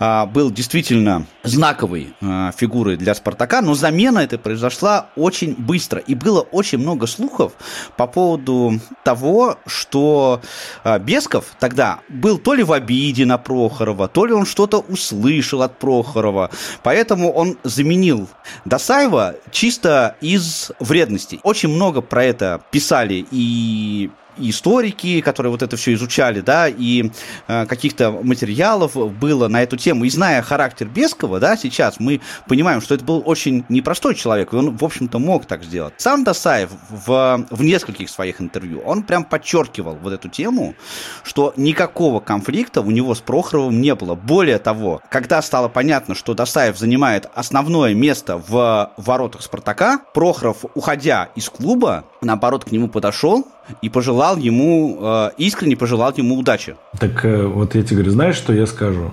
э, 0.00 0.26
был 0.26 0.50
действительно 0.50 1.26
знаковой 1.42 2.14
э, 2.20 2.50
фигурой 2.56 2.96
для 2.96 3.14
Спартака, 3.14 3.60
но 3.60 3.74
замена 3.74 4.20
эта 4.20 4.38
произошла 4.38 5.08
очень 5.16 5.54
быстро. 5.54 6.00
И 6.00 6.14
было 6.14 6.40
очень 6.40 6.78
много 6.78 7.06
слухов 7.06 7.52
по 7.96 8.06
поводу 8.06 8.80
того, 9.04 9.58
что 9.66 10.40
э, 10.84 10.98
Бесков 10.98 11.44
тогда 11.60 12.00
был 12.08 12.38
то 12.38 12.54
ли 12.54 12.62
в 12.62 12.72
обиде 12.72 13.26
на 13.26 13.36
Прохорова, 13.36 14.08
то 14.08 14.24
ли 14.24 14.32
он 14.32 14.46
что-то 14.46 14.78
услышал 14.78 15.62
от 15.62 15.78
Прохорова. 15.78 16.50
Поэтому 16.82 17.32
он 17.32 17.58
заменил 17.64 18.28
Досаева 18.64 19.34
чисто 19.58 20.14
из 20.20 20.70
вредности. 20.78 21.40
Очень 21.42 21.70
много 21.70 22.00
про 22.00 22.22
это 22.22 22.62
писали 22.70 23.26
и 23.32 24.08
историки, 24.38 25.20
которые 25.20 25.50
вот 25.50 25.62
это 25.62 25.76
все 25.76 25.94
изучали, 25.94 26.40
да, 26.40 26.68
и 26.68 27.10
э, 27.46 27.66
каких-то 27.66 28.10
материалов 28.10 28.94
было 29.18 29.48
на 29.48 29.62
эту 29.62 29.76
тему. 29.76 30.04
И 30.04 30.10
зная 30.10 30.42
характер 30.42 30.86
Бескова, 30.86 31.40
да, 31.40 31.56
сейчас 31.56 32.00
мы 32.00 32.20
понимаем, 32.46 32.80
что 32.80 32.94
это 32.94 33.04
был 33.04 33.22
очень 33.24 33.64
непростой 33.68 34.14
человек, 34.14 34.52
и 34.52 34.56
он, 34.56 34.76
в 34.76 34.84
общем-то, 34.84 35.18
мог 35.18 35.46
так 35.46 35.64
сделать. 35.64 35.94
Сам 35.98 36.24
Досаев 36.24 36.70
в, 36.90 37.46
в 37.50 37.62
нескольких 37.62 38.08
своих 38.10 38.40
интервью, 38.40 38.80
он 38.84 39.02
прям 39.02 39.24
подчеркивал 39.24 39.96
вот 39.96 40.12
эту 40.12 40.28
тему, 40.28 40.74
что 41.22 41.52
никакого 41.56 42.20
конфликта 42.20 42.80
у 42.80 42.90
него 42.90 43.14
с 43.14 43.20
Прохоровым 43.20 43.80
не 43.80 43.94
было. 43.94 44.14
Более 44.14 44.58
того, 44.58 45.00
когда 45.10 45.42
стало 45.42 45.68
понятно, 45.68 46.14
что 46.14 46.34
Досаев 46.34 46.78
занимает 46.78 47.26
основное 47.34 47.94
место 47.94 48.38
в 48.38 48.92
воротах 48.96 49.42
Спартака, 49.42 50.00
Прохоров, 50.14 50.64
уходя 50.74 51.28
из 51.34 51.48
клуба, 51.48 52.04
наоборот, 52.20 52.64
к 52.64 52.72
нему 52.72 52.88
подошел 52.88 53.46
и 53.82 53.88
пожелал 53.88 54.36
ему, 54.36 54.98
э, 55.00 55.30
искренне 55.38 55.76
пожелал 55.76 56.12
ему 56.16 56.36
удачи. 56.36 56.76
Так 56.98 57.24
э, 57.24 57.46
вот 57.46 57.74
я 57.74 57.82
тебе 57.82 57.96
говорю, 57.96 58.12
знаешь, 58.12 58.36
что 58.36 58.52
я 58.52 58.66
скажу? 58.66 59.10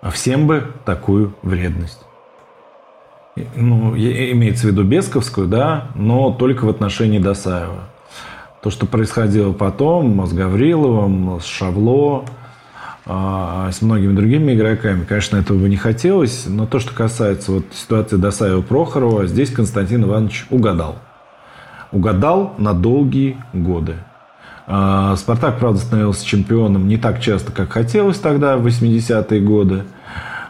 А 0.00 0.10
всем 0.10 0.46
бы 0.46 0.72
такую 0.84 1.34
вредность. 1.42 2.00
Ну, 3.54 3.94
имеется 3.94 4.66
в 4.66 4.70
виду 4.70 4.82
Бесковскую, 4.82 5.46
да, 5.46 5.88
но 5.94 6.30
только 6.32 6.64
в 6.64 6.68
отношении 6.70 7.18
Досаева. 7.18 7.88
То, 8.62 8.70
что 8.70 8.86
происходило 8.86 9.52
потом 9.52 10.26
с 10.26 10.32
Гавриловым, 10.32 11.40
с 11.40 11.44
Шавло, 11.44 12.24
а, 13.04 13.70
с 13.70 13.82
многими 13.82 14.16
другими 14.16 14.54
игроками, 14.54 15.04
конечно, 15.04 15.36
этого 15.36 15.58
бы 15.58 15.68
не 15.68 15.76
хотелось, 15.76 16.46
но 16.46 16.66
то, 16.66 16.78
что 16.78 16.94
касается 16.94 17.52
вот 17.52 17.66
ситуации 17.74 18.16
Досаева-Прохорова, 18.16 19.26
здесь 19.26 19.50
Константин 19.50 20.04
Иванович 20.04 20.46
угадал 20.50 20.96
угадал 21.96 22.54
на 22.58 22.74
долгие 22.74 23.38
годы. 23.52 23.94
А, 24.66 25.16
Спартак, 25.16 25.58
правда, 25.58 25.80
становился 25.80 26.26
чемпионом 26.26 26.88
не 26.88 26.96
так 26.96 27.20
часто, 27.20 27.52
как 27.52 27.72
хотелось 27.72 28.18
тогда, 28.18 28.56
в 28.56 28.66
80-е 28.66 29.40
годы. 29.40 29.84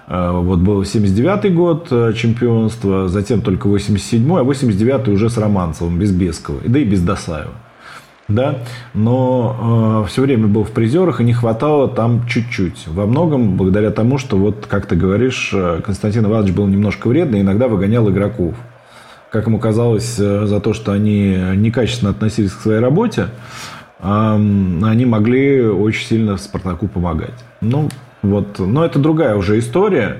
А, 0.07 0.33
вот 0.33 0.59
был 0.59 0.83
79-й 0.83 1.51
год 1.51 1.89
э, 1.91 2.13
чемпионства, 2.15 3.09
затем 3.09 3.43
только 3.43 3.69
87-й, 3.69 4.41
а 4.41 4.45
89-й 4.45 5.13
уже 5.13 5.29
с 5.29 5.37
Романцевым, 5.37 5.99
без 5.99 6.13
Бескова, 6.13 6.61
да 6.65 6.79
и 6.79 6.85
без 6.85 7.03
Досаева. 7.03 7.53
Да? 8.29 8.59
Но 8.95 10.03
э, 10.05 10.09
все 10.09 10.23
время 10.23 10.47
был 10.47 10.65
в 10.65 10.71
призерах 10.71 11.21
и 11.21 11.25
не 11.25 11.33
хватало 11.33 11.87
там 11.87 12.27
чуть-чуть. 12.27 12.89
Во 12.89 13.07
многом 13.07 13.57
благодаря 13.57 13.91
тому, 13.91 14.19
что, 14.19 14.37
вот 14.37 14.67
как 14.67 14.87
ты 14.87 14.97
говоришь, 14.97 15.51
э, 15.53 15.81
Константин 15.85 16.25
Иванович 16.25 16.55
был 16.55 16.67
немножко 16.67 17.09
вредный, 17.09 17.43
иногда 17.43 17.69
выгонял 17.69 18.09
игроков 18.09 18.55
как 19.37 19.49
ему 19.49 19.59
казалось, 19.59 20.17
э, 20.19 20.47
за 20.47 20.61
то, 20.61 20.73
что 20.73 20.93
они 20.93 21.37
некачественно 21.57 22.11
относились 22.11 22.53
к 22.53 22.61
своей 22.61 22.81
работе, 22.81 23.29
они 23.99 25.07
могли 25.07 25.63
очень 25.63 26.07
сильно 26.07 26.37
Спартаку 26.37 26.87
помогать. 26.87 27.35
Ну, 27.61 27.89
вот. 28.23 28.59
Но 28.59 28.85
это 28.85 28.99
другая 28.99 29.37
уже 29.37 29.59
история. 29.59 30.19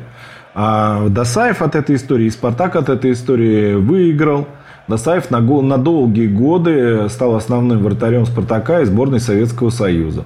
А 0.55 1.09
Досаев 1.09 1.61
от 1.63 1.77
этой 1.77 1.97
истории 1.97 2.27
и 2.27 2.31
Спартак 2.31 2.77
от 2.77 2.89
этой 2.89 3.13
истории 3.13 3.75
выиграл. 3.75 4.49
Досаев 4.89 5.31
на, 5.31 5.41
на 5.41 5.79
долгие 5.79 6.27
годы 6.27 7.09
стал 7.09 7.37
основным 7.37 7.83
вратарем 7.83 8.25
Спартака 8.25 8.81
и 8.81 8.85
сборной 8.85 9.21
Советского 9.21 9.71
Союза. 9.71 10.25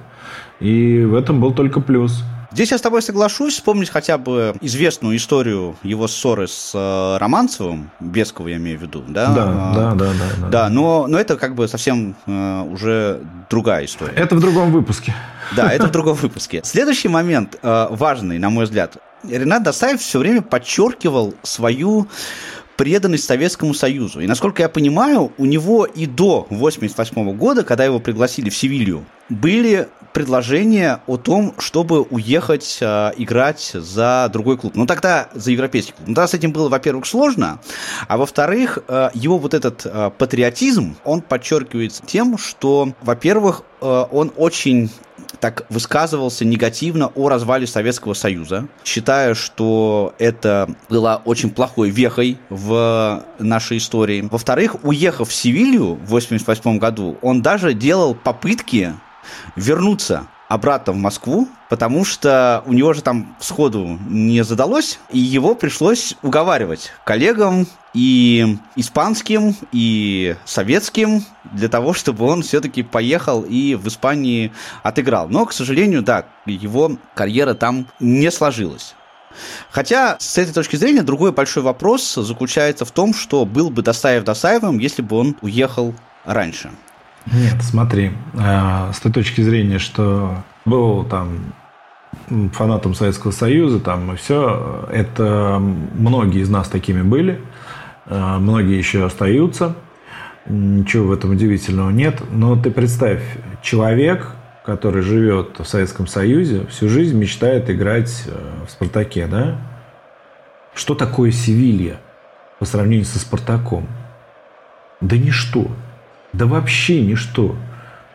И 0.59 1.03
в 1.03 1.15
этом 1.15 1.41
был 1.41 1.53
только 1.53 1.81
плюс. 1.81 2.23
Здесь 2.51 2.71
я 2.71 2.77
с 2.77 2.81
тобой 2.81 3.01
соглашусь, 3.01 3.53
вспомнить 3.53 3.89
хотя 3.89 4.17
бы 4.17 4.53
известную 4.59 5.15
историю 5.15 5.77
его 5.83 6.07
ссоры 6.07 6.47
с 6.47 6.71
э, 6.73 7.17
Романцевым, 7.17 7.91
Бескова 8.01 8.49
я 8.49 8.57
имею 8.57 8.77
в 8.77 8.81
виду, 8.81 9.03
да? 9.07 9.33
Да, 9.33 9.45
а, 9.47 9.73
да, 9.73 9.93
да, 9.93 10.13
да. 10.41 10.47
Да, 10.49 10.69
но, 10.69 11.07
но 11.07 11.17
это 11.17 11.37
как 11.37 11.55
бы 11.55 11.69
совсем 11.69 12.15
э, 12.27 12.61
уже 12.69 13.21
другая 13.49 13.85
история. 13.85 14.13
Это 14.15 14.35
в 14.35 14.41
другом 14.41 14.71
выпуске. 14.73 15.15
Да, 15.55 15.71
это 15.71 15.87
в 15.87 15.91
другом 15.91 16.15
выпуске. 16.15 16.61
Следующий 16.65 17.07
момент 17.07 17.57
э, 17.61 17.87
важный, 17.89 18.37
на 18.37 18.49
мой 18.49 18.65
взгляд. 18.65 18.97
Ренат 19.23 19.63
Досаев 19.63 20.01
все 20.01 20.19
время 20.19 20.41
подчеркивал 20.41 21.33
свою 21.43 22.07
преданность 22.75 23.25
Советскому 23.25 23.73
Союзу. 23.73 24.21
И 24.21 24.27
насколько 24.27 24.63
я 24.63 24.67
понимаю, 24.67 25.31
у 25.37 25.45
него 25.45 25.85
и 25.85 26.05
до 26.05 26.47
1988 26.49 27.37
года, 27.37 27.63
когда 27.63 27.85
его 27.85 27.99
пригласили 27.99 28.49
в 28.49 28.57
Севилью, 28.57 29.05
были 29.29 29.87
предложение 30.13 31.01
о 31.07 31.17
том, 31.17 31.53
чтобы 31.57 32.01
уехать 32.01 32.77
э, 32.81 33.11
играть 33.17 33.71
за 33.73 34.29
другой 34.31 34.57
клуб. 34.57 34.73
Ну, 34.75 34.85
тогда 34.85 35.29
за 35.33 35.51
европейский 35.51 35.93
клуб. 35.93 36.07
Ну, 36.07 36.15
тогда 36.15 36.27
с 36.27 36.33
этим 36.33 36.51
было, 36.51 36.69
во-первых, 36.69 37.05
сложно, 37.05 37.59
а 38.07 38.17
во-вторых, 38.17 38.79
э, 38.87 39.09
его 39.13 39.37
вот 39.37 39.53
этот 39.53 39.85
э, 39.85 40.11
патриотизм, 40.17 40.95
он 41.03 41.21
подчеркивается 41.21 42.03
тем, 42.05 42.37
что, 42.37 42.93
во-первых, 43.01 43.63
э, 43.81 44.05
он 44.11 44.31
очень 44.35 44.89
так 45.39 45.65
высказывался 45.69 46.45
негативно 46.45 47.07
о 47.15 47.29
развале 47.29 47.65
Советского 47.65 48.13
Союза, 48.13 48.67
считая, 48.83 49.33
что 49.33 50.13
это 50.19 50.69
было 50.89 51.21
очень 51.25 51.49
плохой 51.49 51.89
вехой 51.89 52.37
в 52.49 53.23
нашей 53.39 53.77
истории. 53.77 54.27
Во-вторых, 54.29 54.83
уехав 54.83 55.29
в 55.29 55.33
Севилью 55.33 55.95
в 55.95 56.13
1988 56.13 56.77
году, 56.77 57.17
он 57.21 57.41
даже 57.41 57.73
делал 57.73 58.13
попытки 58.13 58.93
вернуться 59.55 60.27
обратно 60.51 60.91
в 60.91 60.97
Москву, 60.97 61.47
потому 61.69 62.03
что 62.03 62.61
у 62.65 62.73
него 62.73 62.91
же 62.91 63.01
там 63.01 63.37
сходу 63.39 63.97
не 64.09 64.43
задалось, 64.43 64.99
и 65.09 65.17
его 65.17 65.55
пришлось 65.55 66.15
уговаривать 66.21 66.91
коллегам 67.05 67.67
и 67.93 68.57
испанским, 68.75 69.55
и 69.71 70.35
советским, 70.43 71.23
для 71.53 71.69
того, 71.69 71.93
чтобы 72.01 72.25
он 72.25 72.41
все-таки 72.41 72.83
поехал 72.83 73.43
и 73.43 73.75
в 73.75 73.87
Испании 73.87 74.51
отыграл. 74.83 75.29
Но, 75.29 75.45
к 75.45 75.53
сожалению, 75.53 76.01
да, 76.01 76.25
его 76.45 76.97
карьера 77.15 77.53
там 77.53 77.87
не 78.01 78.29
сложилась. 78.29 78.95
Хотя, 79.69 80.17
с 80.19 80.37
этой 80.37 80.53
точки 80.53 80.75
зрения, 80.75 81.03
другой 81.03 81.31
большой 81.31 81.63
вопрос 81.63 82.15
заключается 82.15 82.83
в 82.83 82.91
том, 82.91 83.13
что 83.13 83.45
был 83.45 83.69
бы 83.69 83.81
Досаев 83.81 84.25
Досаевым, 84.25 84.79
если 84.79 85.01
бы 85.01 85.15
он 85.15 85.37
уехал 85.41 85.95
раньше. 86.25 86.71
Нет, 87.27 87.61
смотри, 87.61 88.11
э, 88.33 88.91
с 88.93 88.99
той 88.99 89.11
точки 89.11 89.41
зрения, 89.41 89.79
что 89.79 90.43
был 90.65 91.03
там 91.05 91.53
фанатом 92.53 92.93
Советского 92.93 93.31
Союза, 93.31 93.79
там 93.79 94.13
и 94.13 94.15
все, 94.15 94.87
это 94.91 95.57
многие 95.59 96.41
из 96.41 96.49
нас 96.49 96.67
такими 96.67 97.01
были, 97.01 97.41
э, 98.07 98.37
многие 98.37 98.77
еще 98.77 99.05
остаются, 99.05 99.75
ничего 100.47 101.07
в 101.07 101.11
этом 101.11 101.31
удивительного 101.31 101.91
нет, 101.91 102.21
но 102.31 102.55
ты 102.55 102.71
представь, 102.71 103.21
человек, 103.61 104.31
который 104.65 105.01
живет 105.01 105.59
в 105.59 105.65
Советском 105.65 106.07
Союзе, 106.07 106.65
всю 106.67 106.89
жизнь 106.89 107.17
мечтает 107.17 107.69
играть 107.69 108.23
э, 108.27 108.65
в 108.67 108.71
«Спартаке», 108.71 109.27
да? 109.27 109.57
Что 110.73 110.95
такое 110.95 111.31
Севилья 111.31 111.97
по 112.59 112.65
сравнению 112.65 113.05
со 113.05 113.19
«Спартаком»? 113.19 113.87
Да 115.01 115.17
ничто. 115.17 115.67
Да 116.33 116.45
вообще 116.45 117.01
ничто. 117.01 117.55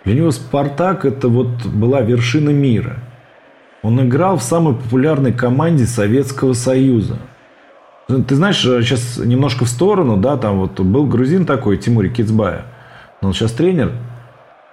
Для 0.05 0.15
него 0.15 0.31
«Спартак»– 0.31 1.05
это 1.07 1.29
вот 1.29 1.67
была 1.67 2.01
вершина 2.01 2.51
мира. 2.51 2.97
Он 3.83 4.01
играл 4.07 4.39
в 4.39 4.43
самой 4.43 4.75
популярной 4.75 5.33
команде 5.33 5.87
Советского 5.87 6.53
Союза. 6.53 7.19
Ты 8.09 8.35
знаешь, 8.37 8.61
сейчас 8.61 9.19
немножко 9.19 9.65
в 9.65 9.69
сторону, 9.69 10.17
да, 10.17 10.37
там 10.37 10.59
вот 10.59 10.79
был 10.81 11.07
грузин 11.07 11.45
такой, 11.45 11.77
Тимур 11.77 12.09
Кицбая. 12.09 12.65
Он 13.21 13.33
сейчас 13.33 13.53
тренер– 13.53 13.93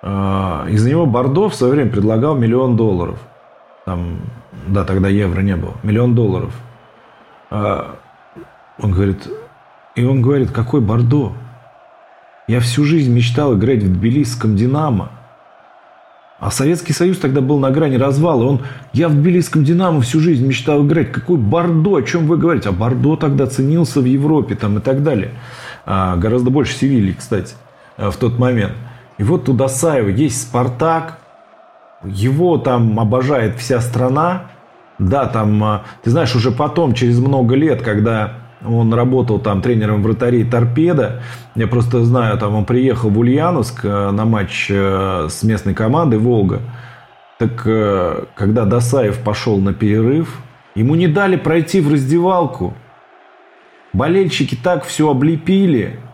а, 0.06 0.66
из-за 0.68 0.90
него 0.90 1.06
Бордо 1.06 1.48
в 1.48 1.56
свое 1.56 1.74
время 1.74 1.90
предлагал 1.90 2.36
миллион 2.36 2.76
долларов. 2.76 3.18
Там, 3.86 4.20
да, 4.68 4.84
тогда 4.84 5.08
евро 5.08 5.40
не 5.40 5.56
было. 5.56 5.76
Миллион 5.82 6.14
долларов. 6.14 6.54
А, 7.50 7.96
он 8.80 8.92
говорит, 8.92 9.30
и 9.96 10.04
он 10.04 10.22
говорит, 10.22 10.52
какой 10.52 10.82
Бордо? 10.82 11.32
Я 12.48 12.60
всю 12.60 12.84
жизнь 12.84 13.14
мечтал 13.14 13.56
играть 13.56 13.84
в 13.84 13.94
тбилисском 13.94 14.56
«Динамо». 14.56 15.12
А 16.40 16.52
Советский 16.52 16.92
Союз 16.92 17.20
тогда 17.20 17.40
был 17.40 17.58
на 17.58 17.72
грани 17.72 17.96
развала. 17.96 18.44
Он, 18.44 18.62
я 18.92 19.08
в 19.08 19.14
тбилисском 19.14 19.64
«Динамо» 19.64 20.02
всю 20.02 20.20
жизнь 20.20 20.46
мечтал 20.46 20.86
играть. 20.86 21.14
Какой 21.14 21.38
Бордо? 21.38 21.96
О 21.96 22.02
чем 22.02 22.28
вы 22.28 22.36
говорите? 22.36 22.68
А 22.68 22.72
Бордо 22.74 23.16
тогда 23.16 23.48
ценился 23.48 24.02
в 24.02 24.06
Европе 24.06 24.56
там, 24.56 24.78
и 24.80 24.82
так 24.82 25.04
далее. 25.04 25.32
А, 25.86 26.18
гораздо 26.18 26.50
больше 26.50 26.74
Севильи, 26.74 27.14
кстати, 27.14 27.56
в 27.98 28.14
тот 28.18 28.38
момент. 28.40 28.74
И 29.18 29.24
вот 29.24 29.48
у 29.48 29.54
Досаева 29.54 30.10
есть 30.10 30.42
«Спартак», 30.42 31.20
его 32.04 32.58
там 32.58 33.00
обожает 33.00 33.58
вся 33.58 33.80
страна. 33.80 34.48
Да, 35.00 35.26
там, 35.28 35.64
а, 35.64 35.84
ты 36.04 36.10
знаешь, 36.10 36.36
уже 36.36 36.52
потом, 36.52 36.94
через 36.94 37.20
много 37.20 37.56
лет, 37.56 37.82
когда 37.82 38.43
он 38.66 38.94
работал 38.94 39.40
там 39.40 39.62
тренером 39.62 40.04
вратарей 40.04 40.44
«Торпеда», 40.44 41.22
я 41.56 41.68
просто 41.68 42.04
знаю, 42.04 42.38
там 42.38 42.56
он 42.56 42.66
приехал 42.66 43.10
в 43.10 43.20
Ульяновск 43.20 43.86
э, 43.86 44.12
на 44.12 44.26
матч 44.26 44.68
э, 44.70 45.28
с 45.30 45.44
местной 45.44 45.74
командой 45.74 46.20
«Волга». 46.20 46.62
Так 47.40 47.64
э, 47.66 48.26
когда 48.36 48.66
Досаев 48.66 49.20
пошел 49.20 49.58
на 49.58 49.74
перерыв, 49.74 50.40
ему 50.76 50.96
не 50.96 51.08
дали 51.08 51.36
пройти 51.36 51.82
в 51.82 51.92
раздевалку. 51.92 52.74
Болельщики 53.94 54.56
так 54.56 54.86
все 54.86 55.10
облепили– 55.10 56.00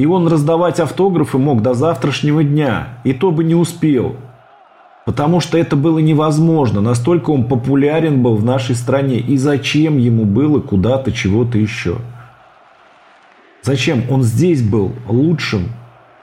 и 0.00 0.06
он 0.06 0.28
раздавать 0.28 0.80
автографы 0.80 1.36
мог 1.36 1.60
до 1.60 1.74
завтрашнего 1.74 2.42
дня, 2.42 3.00
и 3.04 3.12
то 3.12 3.30
бы 3.30 3.44
не 3.44 3.54
успел. 3.54 4.16
Потому 5.10 5.40
что 5.40 5.58
это 5.58 5.74
было 5.74 5.98
невозможно, 5.98 6.80
настолько 6.80 7.30
он 7.30 7.48
популярен 7.48 8.22
был 8.22 8.36
в 8.36 8.44
нашей 8.44 8.76
стране. 8.76 9.18
И 9.18 9.36
зачем 9.38 9.98
ему 9.98 10.24
было 10.24 10.60
куда-то 10.60 11.10
чего-то 11.10 11.58
еще? 11.58 11.96
Зачем? 13.60 14.04
Он 14.08 14.22
здесь 14.22 14.62
был 14.62 14.92
лучшим, 15.08 15.72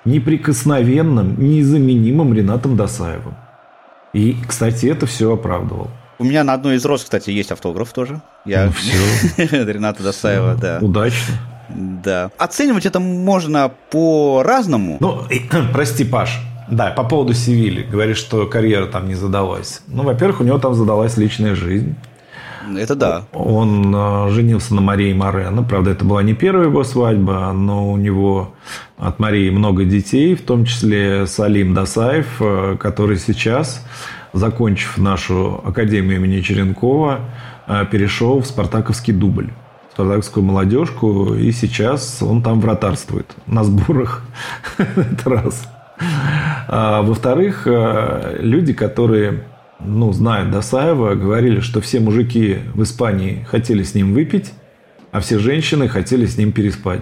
неприкосновенным, 0.05 1.37
незаменимым 1.37 2.33
Ренатом 2.33 2.77
Досаевым. 2.77 3.35
И, 4.13 4.37
кстати, 4.47 4.85
это 4.85 5.05
все 5.05 5.33
оправдывал. 5.33 5.89
У 6.17 6.23
меня 6.23 6.45
на 6.45 6.53
одной 6.53 6.77
из 6.77 6.85
роз, 6.85 7.03
кстати, 7.03 7.29
есть 7.29 7.51
автограф 7.51 7.91
тоже. 7.91 8.21
Я... 8.45 8.67
Ну, 8.67 8.71
все. 8.71 9.47
Рената 9.65 10.01
Досаева, 10.01 10.55
да. 10.55 10.79
Удачно. 10.81 11.35
Да. 11.67 12.31
Оценивать 12.37 12.85
это 12.85 13.01
можно 13.01 13.69
по-разному. 13.91 14.95
Ну, 15.01 15.23
прости, 15.73 16.05
Паш, 16.05 16.39
да, 16.69 16.91
по 16.91 17.03
поводу 17.03 17.33
Севили. 17.33 17.83
Говоришь, 17.83 18.17
что 18.17 18.45
карьера 18.45 18.87
там 18.87 19.07
не 19.07 19.15
задалась. 19.15 19.81
Ну, 19.87 20.03
во-первых, 20.03 20.41
у 20.41 20.43
него 20.43 20.57
там 20.57 20.73
задалась 20.73 21.17
личная 21.17 21.55
жизнь. 21.55 21.95
Это 22.75 22.95
да. 22.95 23.23
Он 23.33 23.95
э, 23.95 24.29
женился 24.31 24.75
на 24.75 24.81
Марии 24.81 25.13
Морено. 25.13 25.63
Правда, 25.63 25.91
это 25.91 26.03
была 26.03 26.21
не 26.23 26.33
первая 26.33 26.65
его 26.65 26.83
свадьба, 26.83 27.51
но 27.53 27.89
у 27.89 27.97
него 27.97 28.53
от 28.97 29.19
Марии 29.19 29.49
много 29.49 29.85
детей, 29.85 30.35
в 30.35 30.41
том 30.41 30.65
числе 30.65 31.27
Салим 31.27 31.73
Дасаев, 31.73 32.27
э, 32.41 32.75
который 32.77 33.17
сейчас, 33.17 33.85
закончив 34.33 34.97
нашу 34.97 35.61
Академию 35.63 36.17
имени 36.17 36.41
Черенкова, 36.41 37.21
э, 37.67 37.85
перешел 37.89 38.41
в 38.41 38.45
спартаковский 38.45 39.13
дубль 39.13 39.51
спартаковскую 39.93 40.45
молодежку, 40.45 41.33
и 41.33 41.51
сейчас 41.51 42.21
он 42.21 42.43
там 42.43 42.61
вратарствует 42.61 43.33
на 43.47 43.63
сборах. 43.63 44.21
Это 44.77 45.27
раз. 45.27 45.67
А, 45.99 47.01
во-вторых, 47.01 47.63
э, 47.65 48.37
люди, 48.39 48.73
которые 48.73 49.45
ну, 49.79 50.11
знают 50.11 50.51
Досаева, 50.51 51.15
говорили, 51.15 51.59
что 51.59 51.81
все 51.81 51.99
мужики 51.99 52.57
в 52.73 52.83
Испании 52.83 53.45
хотели 53.49 53.83
с 53.83 53.95
ним 53.95 54.13
выпить, 54.13 54.53
а 55.11 55.19
все 55.19 55.39
женщины 55.39 55.87
хотели 55.87 56.25
с 56.25 56.37
ним 56.37 56.51
переспать. 56.51 57.01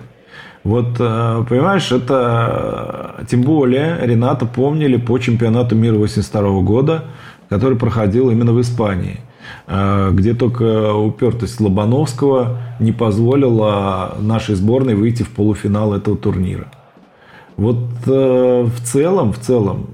Вот, 0.64 0.96
э, 1.00 1.46
понимаешь, 1.50 1.92
это 1.92 3.26
тем 3.30 3.42
более 3.42 4.00
Рената 4.02 4.46
помнили 4.46 4.98
по 4.98 5.18
чемпионату 5.18 5.76
мира 5.76 5.96
82 5.96 6.62
года, 6.62 7.06
который 7.50 7.78
проходил 7.78 8.30
именно 8.30 8.54
в 8.54 8.62
Испании– 8.62 9.20
Э, 9.68 10.12
где 10.12 10.34
только 10.34 10.94
упертость 10.94 11.60
Лобановского 11.60 12.60
не 12.80 12.92
позволила 12.92 14.16
нашей 14.20 14.56
сборной 14.56 14.96
выйти 14.96 15.24
в 15.24 15.30
полуфинал 15.30 15.94
этого 15.94 16.18
турнира. 16.18 16.68
Вот 17.58 17.78
э, 18.06 18.64
в 18.64 18.82
целом, 18.84 19.32
в 19.32 19.40
целом, 19.40 19.88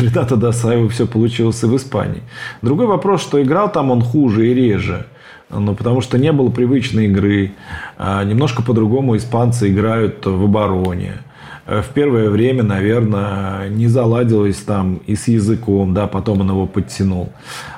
Рената 0.00 0.36
Досаева 0.36 0.88
все 0.88 1.06
получилось 1.06 1.62
и 1.62 1.66
в 1.66 1.76
Испании. 1.76 2.22
Другой 2.62 2.86
вопрос, 2.86 3.22
что 3.22 3.42
играл 3.42 3.70
там 3.70 3.90
он 3.90 4.02
хуже 4.02 4.48
и 4.48 4.54
реже. 4.54 5.06
Ну, 5.48 5.76
потому 5.76 6.00
что 6.00 6.18
не 6.18 6.32
было 6.32 6.50
привычной 6.50 7.06
игры. 7.06 7.52
А 7.98 8.24
немножко 8.24 8.62
по-другому 8.62 9.16
испанцы 9.16 9.70
играют 9.70 10.26
в 10.26 10.44
обороне. 10.44 11.22
Э, 11.66 11.82
в 11.82 11.88
первое 11.88 12.30
время, 12.30 12.62
наверное, 12.62 13.68
не 13.68 13.88
заладилось 13.88 14.58
там 14.58 15.00
и 15.06 15.14
с 15.14 15.28
языком, 15.28 15.94
да, 15.94 16.06
потом 16.06 16.40
он 16.40 16.48
его 16.48 16.66
подтянул. 16.66 17.32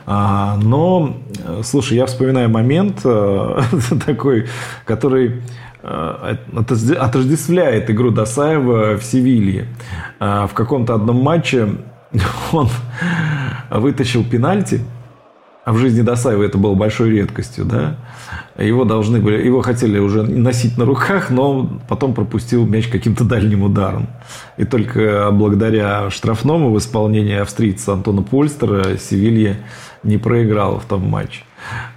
А, 0.06 0.58
но, 0.62 1.16
э, 1.44 1.60
слушай, 1.64 1.96
я 1.96 2.06
вспоминаю 2.06 2.48
момент 2.48 3.00
э, 3.04 3.60
такой, 4.06 4.46
который 4.84 5.42
отождествляет 5.88 7.90
игру 7.90 8.10
Досаева 8.10 8.96
в 8.96 9.04
Севилье. 9.04 9.68
В 10.18 10.50
каком-то 10.54 10.94
одном 10.94 11.22
матче 11.22 11.68
он 12.52 12.68
вытащил 13.70 14.24
пенальти, 14.24 14.80
а 15.64 15.72
в 15.72 15.78
жизни 15.78 16.00
Досаева 16.00 16.44
это 16.44 16.56
было 16.56 16.74
большой 16.74 17.10
редкостью, 17.10 17.66
да, 17.66 17.96
его 18.56 18.84
должны 18.84 19.20
были, 19.20 19.44
его 19.44 19.60
хотели 19.60 19.98
уже 19.98 20.22
носить 20.22 20.78
на 20.78 20.84
руках, 20.84 21.30
но 21.30 21.78
потом 21.88 22.14
пропустил 22.14 22.66
мяч 22.66 22.88
каким-то 22.88 23.24
дальним 23.24 23.62
ударом. 23.62 24.08
И 24.56 24.64
только 24.64 25.30
благодаря 25.30 26.10
штрафному 26.10 26.72
в 26.72 26.78
исполнении 26.78 27.36
австрийца 27.36 27.92
Антона 27.92 28.22
Польстера 28.22 28.96
Севилья 28.96 29.56
не 30.02 30.16
проиграл 30.16 30.80
в 30.80 30.86
том 30.86 31.06
матче. 31.06 31.42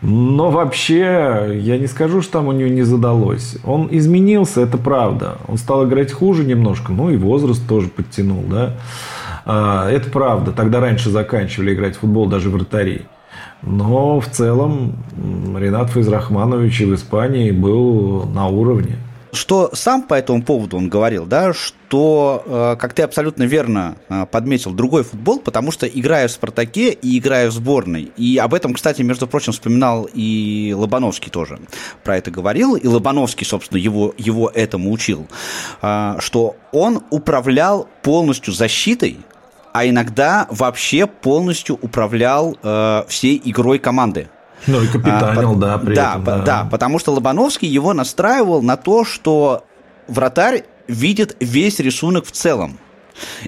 Но 0.01 0.49
вообще, 0.49 1.59
я 1.61 1.77
не 1.77 1.87
скажу, 1.87 2.21
что 2.21 2.33
там 2.33 2.47
у 2.47 2.51
него 2.51 2.69
не 2.69 2.81
задалось. 2.81 3.57
Он 3.63 3.87
изменился, 3.91 4.61
это 4.61 4.77
правда. 4.77 5.37
Он 5.47 5.57
стал 5.57 5.87
играть 5.87 6.11
хуже 6.11 6.43
немножко, 6.43 6.91
ну 6.91 7.09
и 7.09 7.17
возраст 7.17 7.67
тоже 7.67 7.87
подтянул, 7.87 8.43
да. 8.49 8.73
А, 9.45 9.89
это 9.89 10.09
правда. 10.09 10.51
Тогда 10.51 10.79
раньше 10.79 11.09
заканчивали 11.09 11.73
играть 11.73 11.95
в 11.95 11.99
футбол 11.99 12.27
даже 12.27 12.49
вратарей. 12.49 13.05
Но 13.61 14.19
в 14.19 14.27
целом 14.27 14.93
Ренат 15.55 15.91
Файзрахманович 15.91 16.81
в 16.81 16.95
Испании 16.95 17.51
был 17.51 18.25
на 18.25 18.47
уровне. 18.47 18.97
Что 19.33 19.69
сам 19.73 20.03
по 20.03 20.15
этому 20.15 20.43
поводу 20.43 20.77
он 20.77 20.89
говорил, 20.89 21.25
да, 21.25 21.53
что, 21.53 22.43
э, 22.45 22.75
как 22.77 22.93
ты 22.93 23.03
абсолютно 23.03 23.43
верно 23.43 23.95
э, 24.09 24.25
подметил, 24.25 24.71
другой 24.71 25.03
футбол, 25.03 25.39
потому 25.39 25.71
что 25.71 25.87
играя 25.87 26.27
в 26.27 26.31
«Спартаке» 26.31 26.91
и 26.91 27.17
играя 27.17 27.49
в 27.49 27.53
сборной, 27.53 28.11
и 28.17 28.37
об 28.37 28.53
этом, 28.53 28.73
кстати, 28.73 29.01
между 29.01 29.27
прочим, 29.27 29.53
вспоминал 29.53 30.09
и 30.13 30.73
Лобановский 30.77 31.31
тоже 31.31 31.59
про 32.03 32.17
это 32.17 32.29
говорил, 32.29 32.75
и 32.75 32.87
Лобановский, 32.87 33.45
собственно, 33.45 33.77
его, 33.77 34.13
его 34.17 34.51
этому 34.53 34.91
учил, 34.91 35.27
э, 35.81 36.15
что 36.19 36.57
он 36.73 37.01
управлял 37.09 37.87
полностью 38.01 38.53
защитой, 38.53 39.17
а 39.73 39.87
иногда 39.87 40.47
вообще 40.49 41.07
полностью 41.07 41.79
управлял 41.81 42.57
э, 42.61 43.03
всей 43.07 43.41
игрой 43.45 43.79
команды. 43.79 44.27
Ну 44.67 44.81
и 44.81 44.87
капитанил, 44.87 45.53
а, 45.53 45.55
да, 45.55 45.77
при 45.77 45.95
да, 45.95 46.11
этом. 46.11 46.23
Да. 46.23 46.37
да, 46.39 46.67
потому 46.69 46.99
что 46.99 47.11
Лобановский 47.13 47.67
его 47.67 47.93
настраивал 47.93 48.61
на 48.61 48.77
то, 48.77 49.03
что 49.03 49.65
вратарь 50.07 50.65
видит 50.87 51.35
весь 51.39 51.79
рисунок 51.79 52.25
в 52.25 52.31
целом. 52.31 52.77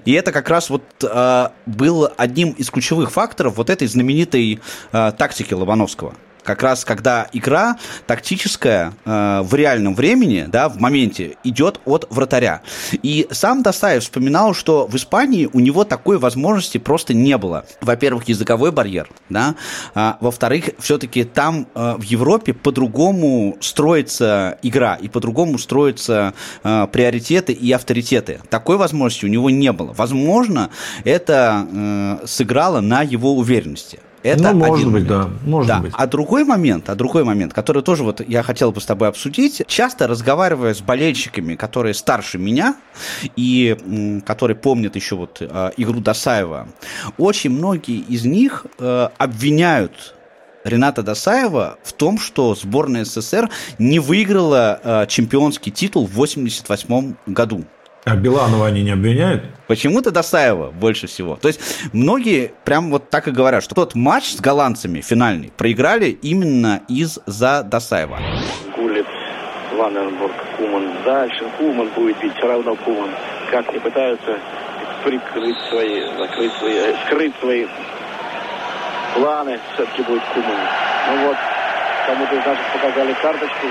И 0.05 0.11
это 0.13 0.31
как 0.31 0.49
раз 0.49 0.69
вот 0.69 0.83
э, 1.01 1.47
был 1.65 2.09
одним 2.17 2.51
из 2.51 2.69
ключевых 2.69 3.11
факторов 3.11 3.57
вот 3.57 3.69
этой 3.69 3.87
знаменитой 3.87 4.59
э, 4.91 5.11
тактики 5.17 5.53
Лобановского 5.53 6.15
как 6.43 6.61
раз 6.63 6.85
когда 6.85 7.27
игра 7.33 7.77
тактическая 8.07 8.93
э, 9.05 9.41
в 9.43 9.53
реальном 9.53 9.95
времени, 9.95 10.45
да, 10.47 10.69
в 10.69 10.79
моменте 10.79 11.37
идет 11.43 11.79
от 11.85 12.07
вратаря. 12.09 12.61
И 13.01 13.27
сам 13.31 13.63
Досаев 13.63 14.03
вспоминал, 14.03 14.53
что 14.53 14.87
в 14.87 14.95
Испании 14.95 15.49
у 15.51 15.59
него 15.59 15.83
такой 15.83 16.17
возможности 16.17 16.77
просто 16.77 17.13
не 17.13 17.37
было. 17.37 17.65
Во-первых, 17.81 18.27
языковой 18.27 18.71
барьер, 18.71 19.09
да, 19.29 19.55
а, 19.95 20.17
во-вторых, 20.19 20.71
все-таки 20.79 21.23
там 21.23 21.67
э, 21.73 21.95
в 21.97 22.03
Европе 22.03 22.53
по-другому 22.53 23.57
строится 23.61 24.57
игра 24.61 24.95
и 24.95 25.07
по-другому 25.07 25.57
строятся 25.57 26.33
э, 26.63 26.87
приоритеты 26.91 27.53
и 27.53 27.71
авторитеты. 27.71 28.41
Такой 28.49 28.77
возможности 28.77 29.25
у 29.25 29.29
него 29.29 29.49
не 29.49 29.71
было. 29.71 29.93
Возможно, 29.93 30.69
это 31.03 31.67
э, 31.71 32.17
сыграло 32.25 32.81
на 32.81 33.01
его 33.01 33.35
уверенности. 33.35 33.99
Это 34.23 34.53
ну, 34.53 34.59
может 34.59 34.85
быть, 34.85 35.07
момент. 35.07 35.07
да, 35.09 35.29
может 35.43 35.67
да. 35.67 35.79
быть. 35.79 35.93
А 35.95 36.07
другой 36.07 36.45
момент, 36.45 36.89
а 36.89 36.95
другой 36.95 37.25
момент, 37.25 37.53
который 37.53 37.83
тоже 37.83 38.03
вот 38.03 38.21
я 38.25 38.41
хотел 38.41 38.71
бы 38.71 38.79
с 38.79 38.85
тобой 38.85 39.09
обсудить, 39.09 39.63
часто 39.67 40.07
разговаривая 40.07 40.73
с 40.73 40.81
болельщиками, 40.81 41.55
которые 41.55 41.93
старше 41.93 42.37
меня 42.37 42.75
и 43.35 43.77
м, 43.85 44.21
которые 44.21 44.55
помнят 44.55 44.95
еще 44.95 45.15
вот 45.15 45.37
э, 45.41 45.71
игру 45.77 45.99
Досаева, 45.99 46.67
очень 47.17 47.49
многие 47.49 47.99
из 47.99 48.23
них 48.23 48.65
э, 48.79 49.09
обвиняют 49.17 50.15
Рената 50.63 51.03
Досаева 51.03 51.77
в 51.83 51.91
том, 51.93 52.17
что 52.17 52.55
сборная 52.55 53.03
СССР 53.03 53.49
не 53.77 53.99
выиграла 53.99 54.79
э, 54.81 55.05
чемпионский 55.07 55.71
титул 55.71 56.07
в 56.07 56.13
1988 56.13 57.15
году. 57.27 57.65
А 58.05 58.15
Биланова 58.17 58.67
они 58.67 58.83
не 58.83 58.91
обвиняют? 58.91 59.45
Почему-то 59.67 60.11
Досаева 60.11 60.71
больше 60.71 61.07
всего. 61.07 61.37
То 61.37 61.47
есть 61.47 61.61
многие 61.93 62.51
прям 62.65 62.91
вот 62.91 63.09
так 63.09 63.29
и 63.29 63.31
говорят, 63.31 63.63
что 63.63 63.75
тот 63.75 63.95
матч 63.95 64.33
с 64.33 64.41
голландцами 64.41 64.99
финальный 64.99 65.53
проиграли 65.55 66.07
именно 66.09 66.81
из-за 66.89 67.63
Досаева. 67.63 68.19
Гулит, 68.75 69.05
Ванненбург, 69.77 70.33
Куман. 70.57 70.91
Дальше 71.05 71.45
Куман 71.57 71.87
будет 71.95 72.19
бить, 72.21 72.33
все 72.35 72.47
равно 72.47 72.75
Куман. 72.75 73.11
Как 73.51 73.71
не 73.71 73.79
пытаются 73.79 74.37
прикрыть 75.05 75.57
свои, 75.69 76.01
закрыть 76.17 76.51
свои, 76.59 76.75
э, 76.75 76.95
скрыть 77.05 77.33
свои 77.39 77.67
планы, 79.15 79.59
все-таки 79.75 80.01
будет 80.03 80.23
Куман. 80.33 80.59
Ну 81.09 81.27
вот, 81.27 81.37
кому-то 82.05 82.35
из 82.35 82.45
наших 82.45 82.73
показали 82.73 83.13
карточку. 83.21 83.67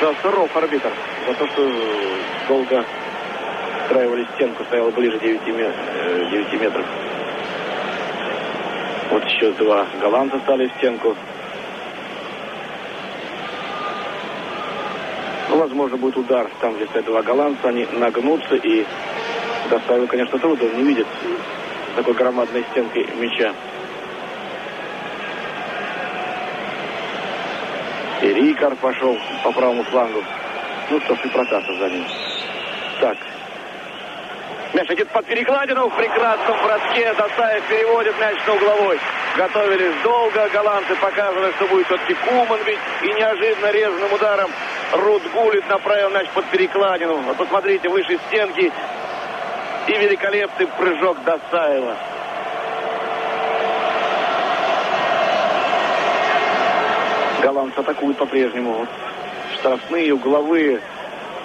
Да, 0.00 0.12
здоров 0.20 0.54
арбитр 0.56 0.90
за 1.28 1.34
то, 1.34 1.46
что 1.46 1.72
долго 2.48 2.84
устраивали 3.86 4.26
стенку, 4.34 4.64
стояла 4.64 4.90
ближе 4.90 5.18
9, 5.18 5.44
9 5.44 5.54
э, 5.54 6.56
метров. 6.56 6.84
Вот 9.10 9.24
еще 9.24 9.52
два 9.52 9.86
голландца 10.00 10.38
стали 10.40 10.66
в 10.66 10.72
стенку. 10.78 11.16
Ну, 15.48 15.58
возможно, 15.58 15.96
будет 15.96 16.16
удар 16.16 16.50
там, 16.60 16.74
где 16.74 16.86
стоят 16.86 17.06
два 17.06 17.22
голландца. 17.22 17.68
Они 17.68 17.86
нагнутся 17.92 18.56
и 18.56 18.84
доставил, 19.70 20.06
конечно, 20.08 20.38
трудно. 20.38 20.66
Он 20.66 20.76
не 20.76 20.82
видит 20.82 21.06
такой 21.94 22.14
громадной 22.14 22.64
стенкой 22.72 23.06
мяча. 23.16 23.52
И 28.22 28.26
Рикар 28.26 28.74
пошел 28.76 29.16
по 29.44 29.52
правому 29.52 29.84
флангу. 29.84 30.22
Ну 30.90 31.00
что 31.00 31.14
ж, 31.14 31.18
и 31.24 31.28
Протасов 31.28 31.78
за 31.78 31.88
ним. 31.90 32.04
Так, 33.00 33.18
Мяч 34.76 34.90
идет 34.90 35.08
под 35.08 35.24
перекладину 35.24 35.88
в 35.88 35.96
прекрасном 35.96 36.54
броске. 36.62 37.10
Досаев 37.14 37.64
переводит 37.66 38.14
мяч 38.20 38.36
на 38.46 38.56
угловой. 38.56 39.00
Готовились 39.34 40.02
долго. 40.02 40.50
Голландцы 40.50 40.94
показывали, 40.96 41.50
что 41.52 41.66
будет 41.68 41.86
все-таки 41.86 42.12
Куман 42.12 42.60
бить. 42.66 42.78
И 43.02 43.06
неожиданно 43.06 43.70
резным 43.70 44.12
ударом 44.12 44.50
Рут 44.92 45.22
Гулит 45.32 45.66
направил 45.70 46.10
мяч 46.10 46.28
под 46.28 46.44
перекладину. 46.50 47.16
Вот 47.22 47.38
посмотрите, 47.38 47.88
выше 47.88 48.18
стенки. 48.26 48.70
И 49.86 49.92
великолепный 49.92 50.66
прыжок 50.66 51.24
Досаева. 51.24 51.96
Голландцы 57.40 57.78
атакуют 57.78 58.18
по-прежнему. 58.18 58.86
Штрафные, 59.54 60.12
угловые. 60.12 60.82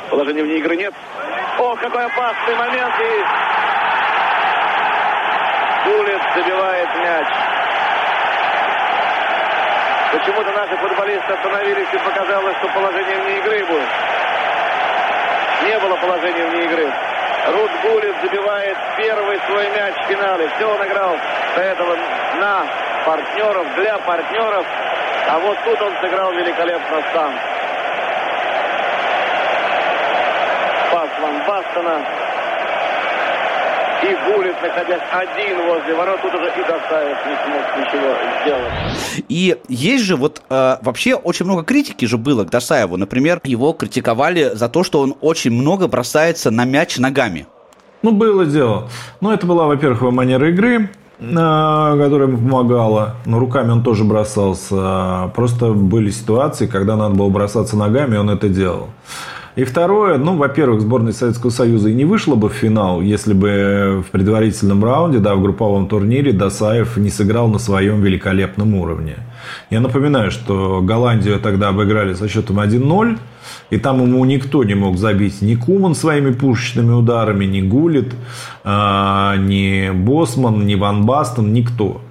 Положения 0.10 0.44
вне 0.44 0.58
игры 0.58 0.76
нет. 0.76 0.94
Какой 1.80 2.06
опасный 2.06 2.56
момент. 2.56 2.94
И 3.00 3.26
Гулец 5.86 6.22
забивает 6.36 6.96
мяч. 6.96 7.28
Почему-то 10.12 10.52
наши 10.52 10.76
футболисты 10.76 11.34
остановились 11.34 11.88
и 11.94 11.98
показалось, 11.98 12.58
что 12.58 12.68
положение 12.68 13.18
вне 13.20 13.38
игры 13.38 13.66
будет. 13.66 13.90
Не 15.64 15.80
было 15.80 15.96
положения 15.96 16.46
вне 16.48 16.66
игры. 16.66 16.94
Рут 17.48 17.72
Гулец 17.84 18.16
забивает 18.22 18.78
первый 18.98 19.40
свой 19.48 19.70
мяч 19.70 19.96
в 19.96 20.08
финале. 20.08 20.50
Все 20.56 20.66
он 20.66 20.86
играл 20.86 21.18
до 21.56 21.62
этого 21.62 21.96
на 22.36 22.66
партнеров, 23.06 23.76
для 23.76 23.98
партнеров. 24.00 24.66
А 25.30 25.40
вот 25.40 25.58
тут 25.64 25.82
он 25.82 25.94
сыграл 26.02 26.34
великолепно 26.34 27.02
сам. 27.14 27.61
Бастона. 31.72 32.00
И 34.04 34.36
Гулит, 34.36 34.56
находясь 34.64 35.02
один 35.12 35.58
возле 35.68 35.96
ворот, 35.96 36.20
тут 36.24 36.34
уже 36.34 36.46
и 36.46 36.64
Достаев 36.68 37.18
не 37.28 37.36
смог 37.46 37.78
ничего 37.78 38.16
сделать. 38.42 39.26
И 39.30 39.58
есть 39.68 40.04
же 40.06 40.16
вот 40.16 40.42
э, 40.50 40.78
вообще 40.82 41.14
очень 41.14 41.46
много 41.46 41.64
критики 41.64 42.06
же 42.06 42.18
было 42.18 42.44
к 42.44 42.50
Досаеву. 42.50 42.98
Например, 42.98 43.40
его 43.44 43.74
критиковали 43.74 44.52
за 44.56 44.70
то, 44.70 44.84
что 44.84 45.02
он 45.02 45.16
очень 45.22 45.52
много 45.52 45.88
бросается 45.88 46.50
на 46.50 46.66
мяч 46.66 46.98
ногами. 46.98 47.46
Ну, 48.02 48.12
было 48.12 48.46
дело. 48.46 48.90
Ну, 49.20 49.32
это 49.32 49.46
была, 49.46 49.68
во-первых, 49.68 50.02
его 50.02 50.10
манера 50.10 50.50
игры, 50.50 50.90
э, 51.20 51.34
которая 51.34 52.28
ему 52.28 52.38
помогала. 52.38 53.18
Но 53.28 53.38
руками 53.38 53.70
он 53.70 53.84
тоже 53.84 54.04
бросался. 54.04 55.32
Просто 55.36 55.74
были 55.74 56.10
ситуации, 56.10 56.66
когда 56.66 56.96
надо 56.96 57.14
было 57.14 57.30
бросаться 57.30 57.78
ногами, 57.78 58.16
и 58.16 58.18
он 58.18 58.32
это 58.32 58.50
делал. 58.50 58.90
И 59.56 59.66
второе, 59.66 60.18
ну, 60.18 60.38
во-первых, 60.38 60.82
сборная 60.82 61.12
Советского 61.12 61.50
Союза 61.50 61.90
и 61.90 61.94
не 61.94 62.06
вышла 62.06 62.36
бы 62.36 62.50
в 62.50 62.54
финал, 62.54 63.02
если 63.02 63.34
бы 63.34 64.04
в 64.08 64.12
предварительном 64.12 64.84
раунде, 64.84 65.20
да, 65.20 65.36
в 65.36 65.42
групповом 65.42 65.88
турнире 65.88 66.32
Досаев 66.32 66.96
не 66.96 67.10
сыграл 67.10 67.50
на 67.50 67.60
своем 67.60 68.02
великолепном 68.02 68.76
уровне. 68.76 69.18
Я 69.70 69.82
напоминаю, 69.82 70.32
что 70.32 70.82
Голландию 70.82 71.40
тогда 71.40 71.70
обыграли 71.70 72.14
со 72.14 72.30
счетом 72.30 72.60
1-0, 72.60 73.18
и 73.72 73.78
там 73.78 74.02
ему 74.02 74.24
никто 74.24 74.64
не 74.64 74.76
мог 74.76 74.98
забить 74.98 75.42
ни 75.42 75.56
Куман 75.56 75.96
своими 75.96 76.32
пушечными 76.32 76.94
ударами, 76.94 77.46
ни 77.46 77.62
Гулит, 77.62 78.14
а, 78.64 79.36
ни 79.36 79.92
Босман, 79.92 80.66
ни 80.66 80.76
Ван 80.76 81.06
Бастон, 81.06 81.52
никто. 81.52 82.02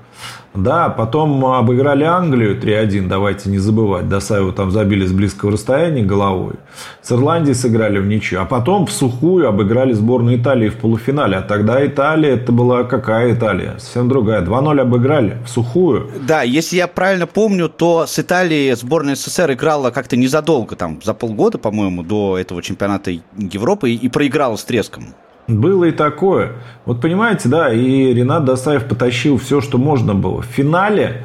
Да, 0.54 0.88
потом 0.88 1.44
обыграли 1.44 2.02
Англию 2.02 2.60
3-1, 2.60 3.06
давайте 3.06 3.50
не 3.50 3.58
забывать. 3.58 4.08
Досаеву 4.08 4.52
там 4.52 4.72
забили 4.72 5.06
с 5.06 5.12
близкого 5.12 5.52
расстояния 5.52 6.02
головой. 6.02 6.54
С 7.02 7.12
Ирландией 7.12 7.54
сыграли 7.54 7.98
в 7.98 8.06
ничью. 8.06 8.40
А 8.40 8.44
потом 8.44 8.86
в 8.86 8.92
сухую 8.92 9.48
обыграли 9.48 9.92
сборную 9.92 10.38
Италии 10.38 10.68
в 10.68 10.76
полуфинале. 10.76 11.36
А 11.36 11.42
тогда 11.42 11.84
Италия, 11.86 12.30
это 12.30 12.50
была 12.50 12.82
какая 12.82 13.32
Италия? 13.32 13.74
Совсем 13.78 14.08
другая. 14.08 14.42
2-0 14.42 14.80
обыграли 14.80 15.38
в 15.46 15.48
сухую. 15.48 16.10
Да, 16.26 16.42
если 16.42 16.76
я 16.76 16.88
правильно 16.88 17.28
помню, 17.28 17.68
то 17.68 18.06
с 18.06 18.18
Италией 18.18 18.74
сборная 18.74 19.14
СССР 19.14 19.52
играла 19.52 19.90
как-то 19.90 20.16
незадолго, 20.16 20.74
там, 20.74 21.00
за 21.02 21.14
полгода, 21.14 21.58
по-моему, 21.58 22.02
до 22.02 22.38
этого 22.38 22.60
чемпионата 22.60 23.12
Европы 23.36 23.92
и 23.92 24.08
проиграла 24.08 24.56
с 24.56 24.64
треском. 24.64 25.14
Было 25.58 25.84
и 25.84 25.90
такое. 25.92 26.52
Вот 26.84 27.00
понимаете, 27.00 27.48
да, 27.48 27.72
и 27.72 28.14
Ренат 28.14 28.44
Досаев 28.44 28.86
потащил 28.86 29.36
все, 29.36 29.60
что 29.60 29.78
можно 29.78 30.14
было. 30.14 30.42
В 30.42 30.46
финале 30.46 31.24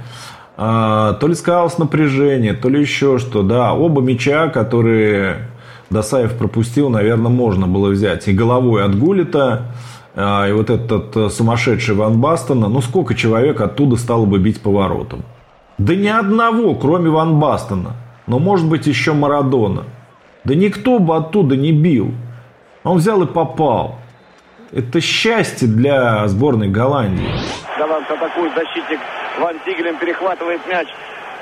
э, 0.58 1.14
то 1.20 1.28
ли 1.28 1.36
сказалось 1.36 1.78
напряжение, 1.78 2.54
то 2.54 2.70
ли 2.70 2.82
еще 2.82 3.18
что. 3.20 3.44
Да, 3.44 3.74
оба 3.74 4.02
мяча, 4.02 4.48
которые 4.50 5.50
Досаев 5.90 6.34
пропустил, 6.38 6.90
наверное, 6.90 7.32
можно 7.32 7.68
было 7.68 7.90
взять. 7.90 8.28
И 8.28 8.34
головой 8.34 8.84
от 8.84 8.98
Гулита, 8.98 9.74
э, 10.16 10.50
и 10.50 10.54
вот 10.54 10.70
этот 10.70 11.16
э, 11.16 11.30
сумасшедший 11.30 11.96
Ван 11.96 12.20
Бастона. 12.20 12.68
Ну, 12.68 12.82
сколько 12.82 13.14
человек 13.14 13.62
оттуда 13.62 13.96
стало 13.96 14.26
бы 14.26 14.40
бить 14.40 14.62
поворотом? 14.62 15.24
Да 15.78 15.94
ни 15.96 16.08
одного, 16.08 16.74
кроме 16.76 17.10
Ван 17.10 17.40
Бастона. 17.40 17.94
Но, 18.28 18.40
может 18.40 18.68
быть, 18.68 18.88
еще 18.88 19.14
Марадона. 19.14 19.84
Да 20.46 20.56
никто 20.56 21.00
бы 21.00 21.16
оттуда 21.16 21.56
не 21.56 21.72
бил. 21.72 22.12
Он 22.84 22.98
взял 22.98 23.22
и 23.24 23.26
попал. 23.26 23.98
Это 24.76 25.00
счастье 25.00 25.70
для 25.70 26.28
сборной 26.28 26.68
Голландии. 26.68 27.32
Голландцы 27.78 28.12
атакуют, 28.12 28.54
защитник 28.56 29.00
Ван 29.40 29.58
Тигелем 29.64 29.96
перехватывает 29.96 30.68
мяч. 30.68 30.90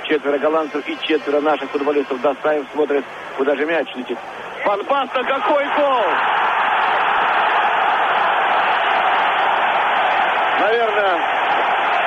четверо 0.03 0.37
голландцев 0.37 0.87
и 0.87 0.95
четверо 1.01 1.41
наших 1.41 1.67
футболистов. 1.71 2.21
Досаев 2.21 2.63
смотрит, 2.73 3.03
куда 3.35 3.55
же 3.55 3.65
мяч 3.65 3.87
летит. 3.95 4.19
Ван 4.63 4.83
Бастен, 4.83 5.25
какой 5.25 5.65
гол! 5.75 6.05
Наверное, 10.59 11.19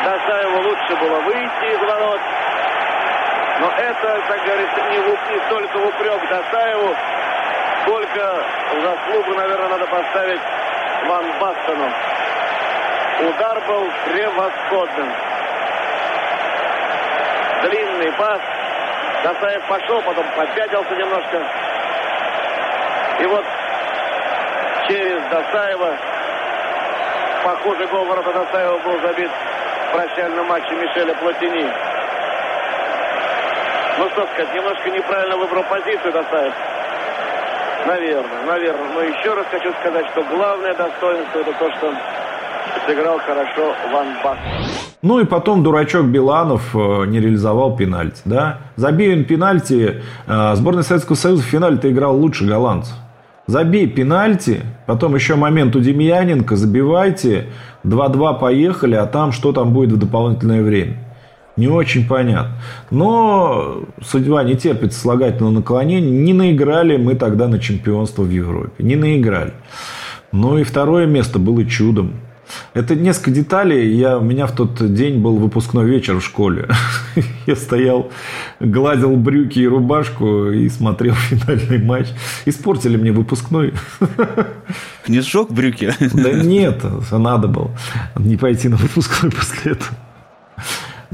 Досаеву 0.05 0.63
лучше 0.63 0.95
было 0.95 1.21
выйти 1.23 1.75
из 1.75 1.79
ворот. 1.81 2.21
Но 3.63 3.67
это, 3.73 4.23
как 4.29 4.45
говорится, 4.45 4.81
не, 4.93 4.99
в, 5.01 5.31
не 5.33 5.47
столько 5.47 5.77
в 5.77 5.87
упрек 5.89 6.31
Досаеву, 6.31 6.95
сколько 7.83 8.45
заслугу, 8.81 9.35
наверное, 9.35 9.69
надо 9.71 9.87
поставить 9.87 10.41
Ван 11.09 11.25
Бастену. 11.39 11.93
Удар 13.29 13.61
был 13.67 13.91
превосходным. 14.05 15.13
Длинный 17.63 18.13
пас. 18.13 18.41
Досаев 19.23 19.63
пошел, 19.69 20.03
потом 20.03 20.25
попятился 20.37 20.95
немножко. 20.95 21.43
И 23.21 23.27
вот 23.27 23.45
через 24.89 25.23
Досаева 25.31 25.97
похожий 27.45 27.87
гол 27.87 28.05
ворота 28.05 28.33
Досаева 28.33 28.79
был 28.79 29.01
забит 29.01 29.31
в 29.31 29.93
прощальном 29.93 30.47
матче 30.47 30.75
Мишеля 30.75 31.15
Платини. 31.15 31.73
Ну 33.99 34.11
что 34.11 34.27
сказать, 34.27 34.55
немножко 34.55 34.91
неправильно 34.91 35.37
выбрал 35.37 35.63
позицию 35.65 36.13
Досаев. 36.13 36.55
Наверное, 37.87 38.47
наверное. 38.47 38.95
Но 38.95 39.01
еще 39.03 39.35
раз 39.35 39.47
хочу 39.51 39.73
сказать, 39.81 40.07
что 40.13 40.23
главное 40.25 40.75
достоинство 40.75 41.39
это 41.39 41.53
то, 41.53 41.71
что 41.77 41.95
сыграл 42.87 43.19
хорошо 43.19 43.75
Ван 43.93 44.09
Бас. 44.25 44.39
Ну 45.03 45.21
и 45.21 45.25
потом 45.25 45.63
дурачок 45.63 46.07
Биланов 46.07 46.75
э, 46.75 47.07
не 47.07 47.21
реализовал 47.21 47.77
пенальти. 47.77 48.21
Да? 48.25 48.59
Забей 48.77 49.15
он 49.15 49.25
пенальти, 49.25 50.03
э, 50.27 50.55
сборная 50.55 50.83
Советского 50.83 51.17
Союза 51.17 51.43
в 51.43 51.47
финале-то 51.47 51.91
играл 51.91 52.17
лучше 52.17 52.45
голландцев. 52.45 52.95
Забей 53.47 53.87
пенальти, 53.87 54.63
потом 54.87 55.15
еще 55.15 55.37
момент 55.37 55.77
у 55.77 55.81
Демьяненко, 55.81 56.57
забивайте, 56.57 57.47
2-2 57.85 58.41
поехали, 58.41 58.97
а 58.97 59.07
там 59.07 59.31
что 59.31 59.53
там 59.53 59.73
будет 59.73 59.93
в 59.93 59.99
дополнительное 59.99 60.63
время. 60.65 61.06
Не 61.57 61.69
очень 61.69 62.07
понятно. 62.07 62.53
Но 62.91 63.85
судьба 64.03 64.45
не 64.45 64.57
терпит 64.57 64.93
слагательного 64.93 65.53
наклонения. 65.53 66.11
Не 66.11 66.35
наиграли 66.35 66.97
мы 66.97 67.15
тогда 67.15 67.49
на 67.49 67.59
чемпионство 67.59 68.23
в 68.23 68.31
Европе. 68.31 68.85
Не 68.85 68.97
наиграли. 68.97 69.55
Ну 70.33 70.59
и 70.59 70.65
второе 70.65 71.07
место 71.07 71.39
было 71.39 71.65
чудом. 71.65 72.13
Это 72.75 72.95
несколько 72.95 73.31
деталей. 73.31 73.95
Я, 73.95 74.19
у 74.19 74.23
меня 74.23 74.47
в 74.47 74.53
тот 74.55 74.95
день 74.95 75.19
был 75.21 75.37
выпускной 75.37 75.87
вечер 75.87 76.17
в 76.17 76.25
школе. 76.25 76.69
Я 77.47 77.57
стоял, 77.57 78.11
гладил 78.61 79.17
брюки 79.17 79.59
и 79.59 79.67
рубашку 79.67 80.51
и 80.51 80.69
смотрел 80.69 81.15
финальный 81.31 81.79
матч. 81.79 82.09
Испортили 82.45 82.97
мне 82.97 83.13
выпускной. 83.13 83.73
Не 85.09 85.21
сжег 85.21 85.51
брюки? 85.51 85.93
Да 86.13 86.33
нет, 86.33 86.85
надо 87.11 87.49
было 87.49 87.71
не 88.17 88.37
пойти 88.37 88.69
на 88.69 88.77
выпускной 88.77 89.31
после 89.33 89.73
этого. 89.73 89.97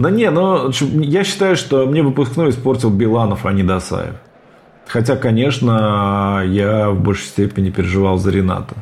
Да 0.03 0.11
не, 0.11 0.29
но 0.31 0.69
я 0.81 1.23
считаю, 1.23 1.55
что 1.55 1.87
мне 1.87 2.03
выпускной 2.03 2.51
испортил 2.51 2.91
Биланов, 2.91 3.47
а 3.47 3.53
не 3.53 3.63
Досаев. 3.63 4.17
Хотя, 4.89 5.15
конечно, 5.15 6.43
я 6.45 6.91
в 6.91 7.01
большей 7.01 7.27
степени 7.27 7.71
переживал 7.71 8.19
за 8.19 8.33
Рената. 8.33 8.75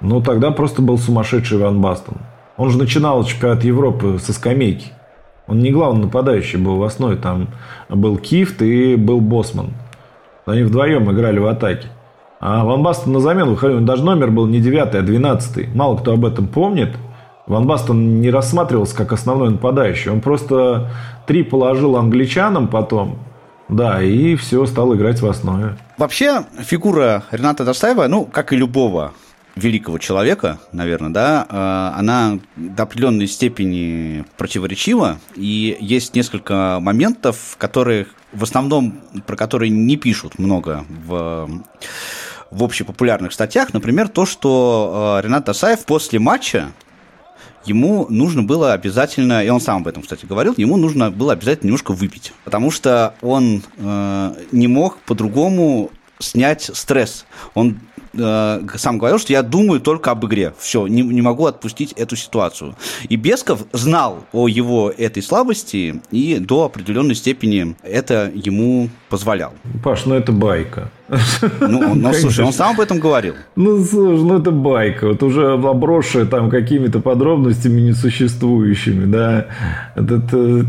Но 0.00 0.22
тогда 0.22 0.52
просто 0.52 0.80
был 0.80 0.96
сумасшедший 0.96 1.58
Ван 1.58 1.82
Бастон. 1.82 2.16
Он 2.56 2.70
же 2.70 2.78
начинал 2.78 3.22
чемпионат 3.24 3.64
Европы 3.64 4.18
со 4.18 4.32
скамейки. 4.32 4.92
Он 5.46 5.58
не 5.58 5.70
главный 5.72 6.04
нападающий 6.04 6.58
был 6.58 6.78
в 6.78 6.84
основе. 6.84 7.16
Там 7.16 7.48
был 7.90 8.16
Кифт 8.16 8.62
и 8.62 8.96
был 8.96 9.20
Босман. 9.20 9.74
Они 10.46 10.62
вдвоем 10.62 11.12
играли 11.12 11.38
в 11.38 11.46
атаке. 11.46 11.88
А 12.40 12.64
Ван 12.64 12.82
Бастон 12.82 13.12
на 13.12 13.20
замену 13.20 13.50
выходил. 13.50 13.80
Даже 13.80 14.02
номер 14.02 14.30
был 14.30 14.46
не 14.46 14.60
9, 14.60 14.94
а 14.94 15.02
12. 15.02 15.74
Мало 15.74 15.98
кто 15.98 16.14
об 16.14 16.24
этом 16.24 16.46
помнит. 16.46 16.96
Ван 17.46 17.66
Бастон 17.66 18.20
не 18.20 18.30
рассматривался 18.30 18.96
как 18.96 19.12
основной 19.12 19.50
нападающий. 19.50 20.10
Он 20.10 20.20
просто 20.20 20.90
три 21.26 21.42
положил 21.42 21.96
англичанам 21.96 22.68
потом. 22.68 23.18
Да, 23.68 24.02
и 24.02 24.36
все, 24.36 24.64
стал 24.66 24.94
играть 24.94 25.20
в 25.20 25.26
основе. 25.26 25.76
Вообще, 25.98 26.44
фигура 26.60 27.24
Рената 27.30 27.64
Достаева, 27.64 28.06
ну, 28.06 28.24
как 28.24 28.52
и 28.52 28.56
любого 28.56 29.12
великого 29.56 29.98
человека, 29.98 30.58
наверное, 30.70 31.10
да, 31.10 31.46
э, 31.48 31.98
она 31.98 32.38
до 32.56 32.82
определенной 32.82 33.26
степени 33.26 34.24
противоречива, 34.36 35.18
и 35.34 35.76
есть 35.80 36.14
несколько 36.14 36.78
моментов, 36.80 37.56
которые 37.58 38.06
в 38.32 38.42
основном, 38.42 39.00
про 39.26 39.36
которые 39.36 39.70
не 39.70 39.96
пишут 39.96 40.38
много 40.38 40.84
в 41.06 41.48
в 42.52 42.62
общепопулярных 42.62 43.32
статьях, 43.32 43.74
например, 43.74 44.08
то, 44.08 44.24
что 44.24 45.18
э, 45.18 45.26
Ренат 45.26 45.48
Асаев 45.48 45.84
после 45.84 46.20
матча 46.20 46.68
ему 47.66 48.06
нужно 48.08 48.42
было 48.42 48.72
обязательно, 48.72 49.44
и 49.44 49.48
он 49.48 49.60
сам 49.60 49.82
об 49.82 49.88
этом, 49.88 50.02
кстати, 50.02 50.26
говорил, 50.26 50.54
ему 50.56 50.76
нужно 50.76 51.10
было 51.10 51.32
обязательно 51.32 51.68
немножко 51.68 51.92
выпить, 51.92 52.32
потому 52.44 52.70
что 52.70 53.14
он 53.22 53.62
э, 53.76 54.34
не 54.52 54.68
мог 54.68 54.98
по-другому 54.98 55.90
снять 56.18 56.70
стресс. 56.72 57.26
Он 57.54 57.78
э, 58.14 58.66
сам 58.76 58.98
говорил, 58.98 59.18
что 59.18 59.32
я 59.32 59.42
думаю 59.42 59.80
только 59.80 60.10
об 60.10 60.24
игре. 60.26 60.54
Все, 60.58 60.86
не, 60.86 61.02
не 61.02 61.22
могу 61.22 61.46
отпустить 61.46 61.92
эту 61.92 62.16
ситуацию. 62.16 62.76
И 63.08 63.16
Бесков 63.16 63.64
знал 63.72 64.24
о 64.32 64.48
его 64.48 64.90
этой 64.90 65.22
слабости 65.22 66.00
и 66.10 66.38
до 66.38 66.64
определенной 66.64 67.14
степени 67.14 67.76
это 67.82 68.30
ему 68.34 68.88
позволял. 69.08 69.52
Паш, 69.82 70.06
ну 70.06 70.14
это 70.14 70.32
байка. 70.32 70.88
Ну, 71.60 71.94
ну 71.94 72.12
слушай, 72.12 72.44
он 72.44 72.52
сам 72.52 72.74
об 72.74 72.80
этом 72.80 72.98
говорил. 72.98 73.34
Ну, 73.54 73.84
слушай, 73.84 74.22
ну 74.22 74.38
это 74.38 74.50
байка. 74.50 75.08
Вот 75.08 75.22
уже 75.22 75.52
обросшая 75.52 76.26
там 76.26 76.50
какими-то 76.50 77.00
подробностями 77.00 77.80
несуществующими, 77.80 79.04
да. 79.06 79.46
Это, 79.94 80.16
это, 80.16 80.66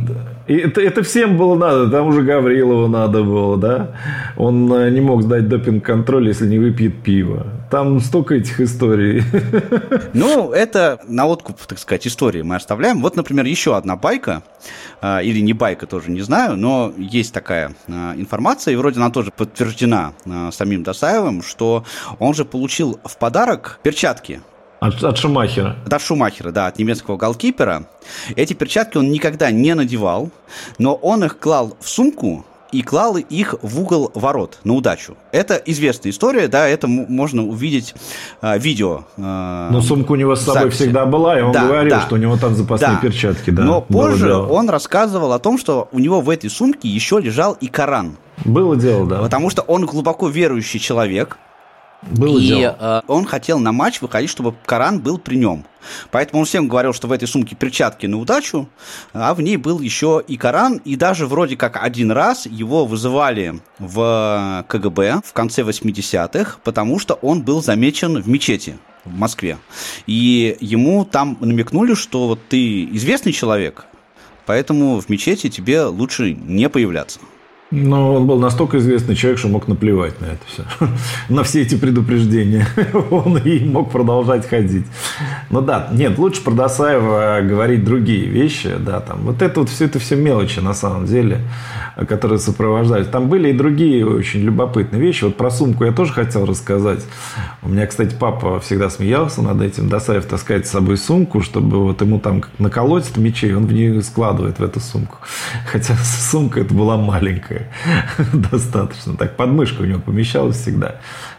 это, 0.48 0.82
это 0.82 1.04
всем 1.04 1.38
было 1.38 1.56
надо, 1.56 1.90
там 1.90 2.08
уже 2.08 2.22
Гаврилову 2.22 2.88
надо 2.88 3.24
было, 3.24 3.58
да. 3.58 3.92
Он 4.38 4.72
э, 4.72 4.90
не 4.92 5.02
мог 5.02 5.24
сдать 5.24 5.50
допинг-контроль, 5.50 6.28
если 6.28 6.48
не 6.48 6.60
выпьет 6.60 7.02
пиво. 7.04 7.48
Там 7.70 8.00
столько 8.00 8.36
этих 8.36 8.62
историй. 8.62 9.24
Ну, 10.14 10.52
это 10.52 11.00
на 11.08 11.26
откуп, 11.26 11.58
так 11.68 11.80
сказать, 11.80 12.08
истории 12.08 12.42
мы 12.42 12.56
оставляем. 12.56 13.02
Вот, 13.02 13.16
например, 13.16 13.46
еще 13.46 13.76
одна 13.76 13.96
байка, 13.96 14.44
или 15.02 15.40
не 15.42 15.54
байка 15.54 15.86
тоже, 15.86 16.12
не 16.12 16.22
знаю, 16.22 16.58
но 16.58 16.94
есть 16.98 17.34
такая 17.34 17.76
э, 17.88 17.92
информация, 18.18 18.74
и 18.74 18.78
вроде 18.78 19.00
она 19.00 19.10
тоже 19.10 19.32
подтверждена 19.32 20.14
самим 20.52 20.84
Досаевым, 20.84 21.44
что 21.44 21.86
он 22.20 22.34
же 22.34 22.46
получил 22.46 23.00
в 23.04 23.18
подарок 23.18 23.80
перчатки 23.84 24.42
от, 24.80 25.04
от 25.04 25.18
Шумахера. 25.18 25.76
От 25.90 26.02
Шумахера, 26.02 26.52
да, 26.52 26.68
от 26.68 26.78
немецкого 26.78 27.18
голкипера. 27.18 27.88
Эти 28.36 28.54
перчатки 28.54 28.98
он 28.98 29.12
никогда 29.12 29.52
не 29.52 29.74
надевал, 29.74 30.30
но 30.78 30.94
он 30.96 31.24
их 31.24 31.40
клал 31.40 31.76
в 31.80 31.90
сумку 31.90 32.46
и 32.72 32.82
клал 32.82 33.18
их 33.18 33.56
в 33.62 33.82
угол 33.82 34.12
ворот 34.14 34.60
на 34.64 34.74
удачу. 34.74 35.16
Это 35.32 35.56
известная 35.56 36.12
история, 36.12 36.48
да, 36.48 36.68
это 36.68 36.88
можно 36.88 37.46
увидеть 37.46 37.94
э, 38.42 38.58
видео. 38.60 39.06
Э, 39.18 39.70
но 39.72 39.82
сумка 39.82 40.12
у 40.12 40.16
него 40.16 40.36
с 40.36 40.42
собой 40.42 40.64
записи. 40.64 40.84
всегда 40.84 41.06
была, 41.06 41.40
и 41.40 41.42
он 41.42 41.52
да, 41.52 41.66
говорил, 41.66 41.90
да, 41.90 42.02
что 42.02 42.16
у 42.16 42.18
него 42.18 42.38
там 42.38 42.56
запасные 42.56 42.96
да. 42.96 43.02
перчатки. 43.02 43.50
Да, 43.50 43.64
но 43.64 43.82
позже 43.82 44.28
дело. 44.28 44.48
он 44.48 44.70
рассказывал 44.70 45.34
о 45.34 45.40
том, 45.40 45.58
что 45.58 45.88
у 45.92 46.00
него 46.00 46.22
в 46.22 46.30
этой 46.30 46.50
сумке 46.50 46.88
еще 46.88 47.20
лежал 47.20 47.54
и 47.60 47.68
Коран. 47.68 48.18
Было 48.46 48.76
дело, 48.76 49.08
да. 49.08 49.20
Потому 49.20 49.50
что 49.50 49.64
он 49.64 49.86
глубоко 49.86 50.28
верующий 50.28 50.80
человек, 50.80 51.38
было 52.02 52.40
и 52.40 52.48
дело. 52.48 52.78
Э, 52.80 53.02
он 53.08 53.26
хотел 53.26 53.60
на 53.60 53.72
матч 53.72 54.02
выходить, 54.02 54.30
чтобы 54.30 54.56
Коран 54.66 55.00
был 55.00 55.18
при 55.18 55.36
нем. 55.36 55.66
Поэтому 56.12 56.42
он 56.42 56.46
всем 56.46 56.68
говорил, 56.68 56.94
что 56.94 57.08
в 57.08 57.12
этой 57.12 57.28
сумке 57.28 57.56
перчатки 57.56 58.06
на 58.06 58.18
удачу, 58.18 58.70
а 59.14 59.34
в 59.34 59.42
ней 59.42 59.58
был 59.58 59.80
еще 59.80 60.22
и 60.28 60.38
Коран, 60.38 60.82
и 60.84 60.96
даже 60.96 61.28
вроде 61.28 61.56
как 61.56 61.82
один 61.82 62.12
раз 62.12 62.46
его 62.46 62.86
вызывали 62.86 63.60
в 63.80 64.66
КГБ 64.68 65.22
в 65.26 65.34
конце 65.34 65.62
80-х, 65.62 66.58
потому 66.64 67.00
что 67.00 67.16
он 67.16 67.42
был 67.42 67.64
замечен 67.64 68.22
в 68.22 68.28
мечети 68.28 68.78
в 69.06 69.18
Москве. 69.18 69.58
И 70.06 70.58
ему 70.60 71.06
там 71.06 71.38
намекнули, 71.40 71.94
что 71.94 72.28
вот 72.28 72.40
ты 72.50 72.86
известный 72.96 73.32
человек, 73.32 73.86
поэтому 74.46 75.00
в 75.00 75.10
мечети 75.10 75.50
тебе 75.50 75.84
лучше 75.84 76.34
не 76.34 76.70
появляться. 76.70 77.20
Но 77.70 78.14
он 78.14 78.28
был 78.28 78.40
настолько 78.40 78.78
известный 78.78 79.14
человек, 79.16 79.40
что 79.40 79.50
мог 79.50 79.68
наплевать 79.68 80.22
на 80.22 80.26
это 80.26 80.40
все. 80.46 80.64
на 81.30 81.44
все 81.44 81.64
эти 81.64 81.76
предупреждения. 81.76 82.66
он 83.12 83.38
и 83.40 83.60
мог 83.66 83.92
продолжать 83.92 84.48
ходить. 84.48 84.86
Ну 85.50 85.62
да, 85.62 85.90
нет, 85.92 86.18
лучше 86.18 86.42
про 86.44 86.52
Досаева 86.52 87.40
говорить 87.42 87.84
другие 87.84 88.26
вещи. 88.26 88.74
Да, 88.80 89.02
там, 89.02 89.20
вот 89.24 89.42
это 89.42 89.60
вот 89.60 89.70
все 89.70 89.86
это 89.86 90.00
все 90.00 90.16
мелочи 90.16 90.62
на 90.62 90.74
самом 90.74 91.08
деле, 91.08 91.42
которые 92.08 92.40
сопровождались. 92.40 93.08
Там 93.08 93.28
были 93.28 93.50
и 93.50 93.54
другие 93.54 94.08
очень 94.08 94.42
любопытные 94.42 95.02
вещи. 95.02 95.26
Вот 95.26 95.36
про 95.36 95.52
сумку 95.52 95.84
я 95.84 95.92
тоже 95.92 96.14
хотел 96.14 96.46
рассказать. 96.46 97.04
У 97.62 97.68
меня, 97.68 97.86
кстати, 97.86 98.16
папа 98.18 98.62
всегда 98.62 98.90
смеялся 98.90 99.42
над 99.42 99.62
этим. 99.62 99.90
Досаев 99.90 100.26
таскает 100.26 100.68
с 100.68 100.70
собой 100.70 100.96
сумку, 100.96 101.42
чтобы 101.42 101.84
вот 101.84 102.00
ему 102.00 102.20
там 102.20 102.44
наколоть 102.60 103.18
мечей, 103.18 103.54
он 103.54 103.66
в 103.66 103.74
нее 103.74 104.02
складывает 104.02 104.60
в 104.60 104.64
эту 104.64 104.80
сумку. 104.80 105.18
Хотя 105.70 105.98
сумка 106.32 106.62
это 106.62 106.74
была 106.74 106.96
маленькая 106.96 107.57
маленькая, 107.58 107.70
достаточно. 108.52 109.16
Так, 109.16 109.36
подмышка 109.36 109.82
у 109.82 109.86
него 109.86 110.00
помещалась 110.00 110.58
всегда. 110.58 110.96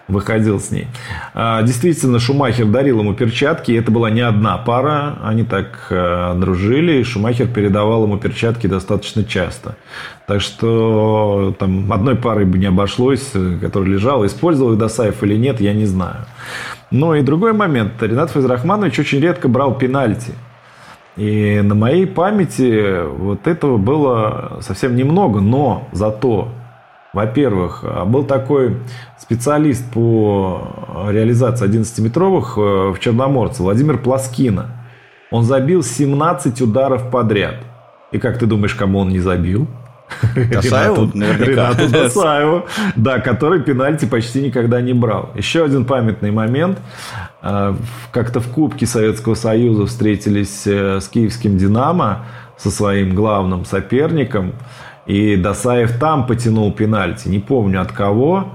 Выходил 0.06 0.58
с 0.58 0.70
ней. 0.70 0.86
А, 1.34 1.62
действительно, 1.62 2.18
Шумахер 2.18 2.66
дарил 2.66 3.00
ему 3.00 3.14
перчатки. 3.14 3.72
Это 3.72 3.90
была 3.90 4.10
не 4.10 4.22
одна 4.22 4.56
пара. 4.58 5.18
Они 5.22 5.44
так 5.44 5.88
а, 5.90 6.34
дружили. 6.34 7.00
И 7.00 7.04
Шумахер 7.04 7.46
передавал 7.48 8.04
ему 8.04 8.18
перчатки 8.18 8.66
достаточно 8.66 9.24
часто. 9.24 9.76
Так 10.26 10.40
что 10.40 11.54
там 11.58 11.92
одной 11.92 12.16
парой 12.16 12.46
бы 12.46 12.58
не 12.58 12.66
обошлось, 12.66 13.32
которая 13.60 13.90
лежала. 13.90 14.26
Использовал 14.26 14.72
их 14.72 14.78
Досаев 14.78 15.22
или 15.22 15.36
нет, 15.36 15.60
я 15.60 15.74
не 15.74 15.86
знаю. 15.86 16.26
Но 16.90 17.14
и 17.14 17.22
другой 17.22 17.52
момент. 17.52 18.02
Ренат 18.02 18.30
Файзрахманович 18.30 19.00
очень 19.00 19.20
редко 19.20 19.48
брал 19.48 19.76
пенальти. 19.76 20.32
И 21.18 21.60
на 21.62 21.74
моей 21.74 22.06
памяти 22.06 23.04
вот 23.06 23.48
этого 23.48 23.76
было 23.76 24.58
совсем 24.60 24.94
немного, 24.94 25.40
но 25.40 25.88
зато, 25.90 26.48
во-первых, 27.12 27.84
был 28.06 28.22
такой 28.22 28.76
специалист 29.18 29.84
по 29.90 31.08
реализации 31.10 31.68
11-метровых 31.68 32.56
э, 32.56 32.92
в 32.92 33.00
Черноморце, 33.00 33.64
Владимир 33.64 33.98
Пласкина. 33.98 34.66
Он 35.32 35.42
забил 35.42 35.82
17 35.82 36.62
ударов 36.62 37.10
подряд. 37.10 37.56
И 38.12 38.18
как 38.18 38.38
ты 38.38 38.46
думаешь, 38.46 38.74
кому 38.74 39.00
он 39.00 39.08
не 39.08 39.18
забил? 39.18 39.66
Досаеву, 40.34 41.10
Ренату 41.14 41.88
Досаеву, 41.92 42.66
да, 42.96 43.18
который 43.20 43.60
пенальти 43.60 44.06
почти 44.06 44.40
никогда 44.40 44.80
не 44.80 44.94
брал. 44.94 45.30
Еще 45.34 45.64
один 45.64 45.84
памятный 45.84 46.30
момент. 46.30 46.78
А, 47.40 47.76
как-то 48.12 48.40
в 48.40 48.48
Кубке 48.48 48.86
Советского 48.86 49.34
Союза 49.34 49.86
встретились 49.86 50.66
э, 50.66 51.00
с 51.00 51.08
киевским 51.08 51.56
«Динамо», 51.56 52.26
со 52.56 52.72
своим 52.72 53.14
главным 53.14 53.64
соперником, 53.64 54.52
и 55.06 55.36
Досаев 55.36 55.96
там 56.00 56.26
потянул 56.26 56.72
пенальти. 56.72 57.28
Не 57.28 57.38
помню 57.38 57.80
от 57.80 57.92
кого, 57.92 58.48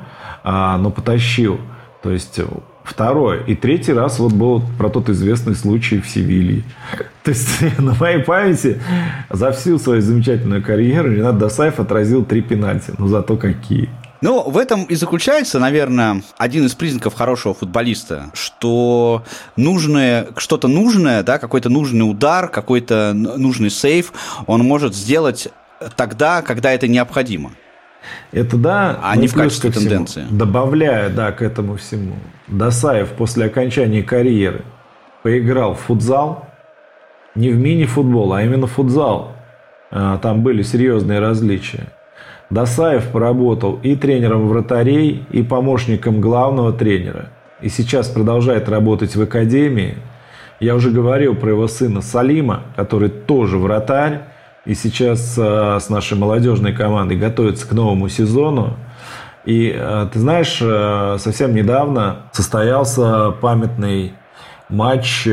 а, 0.43 0.77
но 0.77 0.91
потащил. 0.91 1.59
То 2.01 2.11
есть 2.11 2.39
Второе. 2.83 3.39
И 3.45 3.55
третий 3.55 3.93
раз 3.93 4.19
вот 4.19 4.33
был 4.33 4.61
про 4.77 4.89
тот 4.89 5.07
известный 5.09 5.55
случай 5.55 6.01
в 6.01 6.07
Севилье. 6.07 6.63
То 7.23 7.31
есть 7.31 7.61
на 7.79 7.95
моей 7.95 8.21
памяти 8.21 8.81
за 9.29 9.51
всю 9.51 9.79
свою 9.79 10.01
замечательную 10.01 10.61
карьеру 10.61 11.11
Ренат 11.11 11.37
Досаев 11.37 11.79
отразил 11.79 12.25
три 12.25 12.41
пенальти. 12.41 12.91
Ну 12.97 13.07
зато 13.07 13.37
какие. 13.37 13.89
Ну, 14.23 14.49
в 14.49 14.57
этом 14.57 14.85
и 14.85 14.95
заключается, 14.95 15.59
наверное, 15.59 16.21
один 16.37 16.65
из 16.65 16.73
признаков 16.75 17.13
хорошего 17.13 17.53
футболиста, 17.53 18.27
что 18.33 19.23
нужное, 19.57 20.27
что-то 20.37 20.69
нужное, 20.69 21.23
да, 21.23 21.37
какой-то 21.37 21.69
нужный 21.69 22.09
удар, 22.09 22.47
какой-то 22.47 23.11
нужный 23.13 23.69
сейф 23.69 24.13
он 24.47 24.61
может 24.61 24.95
сделать 24.95 25.49
тогда, 25.97 26.41
когда 26.41 26.71
это 26.71 26.87
необходимо. 26.87 27.51
Это 28.31 28.55
да. 28.55 28.97
А 29.03 29.17
не 29.17 29.27
в 29.27 29.33
качестве 29.33 29.71
тенденции. 29.71 30.25
Добавляя, 30.29 31.09
да, 31.09 31.33
к 31.33 31.41
этому 31.41 31.75
всему. 31.75 32.15
Досаев 32.47 33.09
после 33.09 33.47
окончания 33.47 34.03
карьеры 34.03 34.63
поиграл 35.21 35.73
в 35.73 35.81
футзал. 35.81 36.47
Не 37.35 37.49
в 37.49 37.57
мини-футбол, 37.57 38.31
а 38.31 38.41
именно 38.41 38.67
в 38.67 38.71
футзал. 38.71 39.35
А, 39.91 40.17
там 40.19 40.43
были 40.43 40.63
серьезные 40.63 41.19
различия. 41.19 41.89
Досаев 42.49 43.09
поработал 43.11 43.79
и 43.81 43.95
тренером 43.95 44.47
вратарей, 44.47 45.25
и 45.31 45.41
помощником 45.41 46.21
главного 46.21 46.73
тренера. 46.73 47.29
И 47.61 47.69
сейчас 47.69 48.09
продолжает 48.09 48.69
работать 48.69 49.15
в 49.15 49.21
академии. 49.21 49.97
Я 50.59 50.75
уже 50.75 50.91
говорил 50.91 51.35
про 51.35 51.51
его 51.51 51.67
сына 51.67 52.01
Салима, 52.01 52.63
который 52.75 53.09
тоже 53.09 53.57
вратарь 53.57 54.21
и 54.65 54.75
сейчас 54.75 55.37
э, 55.37 55.79
с 55.81 55.89
нашей 55.89 56.17
молодежной 56.17 56.73
командой 56.73 57.17
готовится 57.17 57.67
к 57.67 57.73
новому 57.73 58.07
сезону. 58.07 58.77
И 59.45 59.73
э, 59.75 60.07
ты 60.11 60.19
знаешь, 60.19 60.59
э, 60.61 61.17
совсем 61.19 61.53
недавно 61.53 62.29
состоялся 62.31 63.31
памятный 63.31 64.13
матч, 64.69 65.27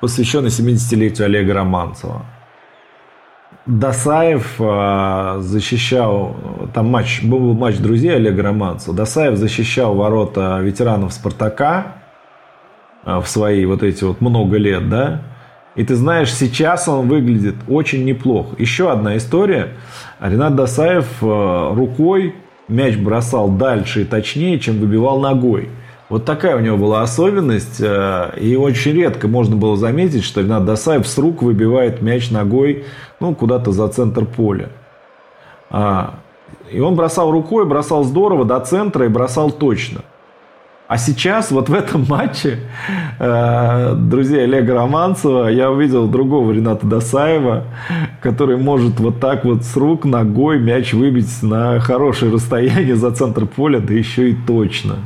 посвященный 0.00 0.48
70-летию 0.48 1.26
Олега 1.26 1.54
Романцева. 1.54 2.26
Досаев 3.64 4.56
защищал, 4.58 6.36
там 6.74 6.88
матч, 6.88 7.22
был 7.22 7.54
матч 7.54 7.76
друзей 7.78 8.16
Олега 8.16 8.42
Романцева. 8.42 8.96
Досаев 8.96 9.36
защищал 9.36 9.94
ворота 9.94 10.58
ветеранов 10.60 11.12
Спартака 11.12 11.94
в 13.04 13.24
свои 13.26 13.64
вот 13.64 13.82
эти 13.82 14.02
вот 14.02 14.20
много 14.20 14.56
лет, 14.56 14.88
да. 14.88 15.22
И 15.74 15.84
ты 15.84 15.94
знаешь, 15.94 16.32
сейчас 16.32 16.86
он 16.86 17.08
выглядит 17.08 17.54
очень 17.66 18.04
неплохо. 18.04 18.54
Еще 18.58 18.90
одна 18.90 19.16
история. 19.16 19.68
Ренат 20.20 20.54
Досаев 20.54 21.06
э, 21.22 21.74
рукой 21.74 22.34
мяч 22.68 22.96
бросал 22.96 23.48
дальше 23.48 24.02
и 24.02 24.04
точнее, 24.04 24.58
чем 24.58 24.78
выбивал 24.78 25.20
ногой. 25.20 25.70
Вот 26.12 26.26
такая 26.26 26.56
у 26.56 26.60
него 26.60 26.76
была 26.76 27.00
особенность. 27.00 27.80
Э, 27.80 28.34
и 28.38 28.54
очень 28.54 28.92
редко 28.92 29.28
можно 29.28 29.56
было 29.56 29.78
заметить, 29.78 30.24
что 30.24 30.42
Ренат 30.42 30.66
Досаев 30.66 31.08
с 31.08 31.16
рук 31.16 31.40
выбивает 31.40 32.02
мяч 32.02 32.30
ногой 32.30 32.84
ну, 33.18 33.34
куда-то 33.34 33.72
за 33.72 33.88
центр 33.88 34.26
поля. 34.26 34.68
А, 35.70 36.16
и 36.70 36.80
он 36.80 36.96
бросал 36.96 37.30
рукой, 37.30 37.64
бросал 37.64 38.04
здорово 38.04 38.44
до 38.44 38.60
центра 38.60 39.06
и 39.06 39.08
бросал 39.08 39.50
точно. 39.50 40.02
А 40.86 40.98
сейчас, 40.98 41.50
вот 41.50 41.70
в 41.70 41.72
этом 41.72 42.04
матче, 42.06 42.58
э, 43.18 43.94
друзья 43.96 44.42
Олега 44.42 44.74
Романцева, 44.74 45.48
я 45.48 45.70
увидел 45.70 46.08
другого 46.08 46.52
Рената 46.52 46.86
Досаева, 46.86 47.64
который 48.20 48.58
может 48.58 49.00
вот 49.00 49.18
так 49.18 49.46
вот 49.46 49.64
с 49.64 49.74
рук, 49.78 50.04
ногой 50.04 50.58
мяч 50.58 50.92
выбить 50.92 51.42
на 51.42 51.80
хорошее 51.80 52.30
расстояние 52.30 52.96
за 52.96 53.12
центр 53.12 53.46
поля, 53.46 53.80
да 53.80 53.94
еще 53.94 54.28
и 54.28 54.36
точно. 54.46 54.96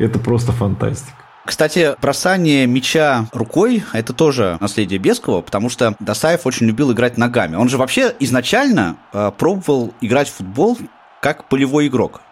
Это 0.00 0.18
просто 0.18 0.52
фантастика. 0.52 1.12
Кстати, 1.44 1.94
бросание 2.00 2.66
мяча 2.66 3.26
рукой– 3.32 3.82
это 3.92 4.12
тоже 4.12 4.56
наследие 4.60 4.98
Бескова, 4.98 5.40
потому 5.40 5.68
что 5.68 5.94
Досаев 5.98 6.46
очень 6.46 6.66
любил 6.66 6.92
играть 6.92 7.18
ногами. 7.18 7.56
Он 7.56 7.68
же 7.68 7.76
вообще 7.76 8.14
изначально 8.20 8.96
э, 9.12 9.30
пробовал 9.36 9.92
играть 10.00 10.28
в 10.28 10.34
футбол 10.34 10.78
как 11.20 11.48
полевой 11.48 11.88
игрок. 11.88 12.22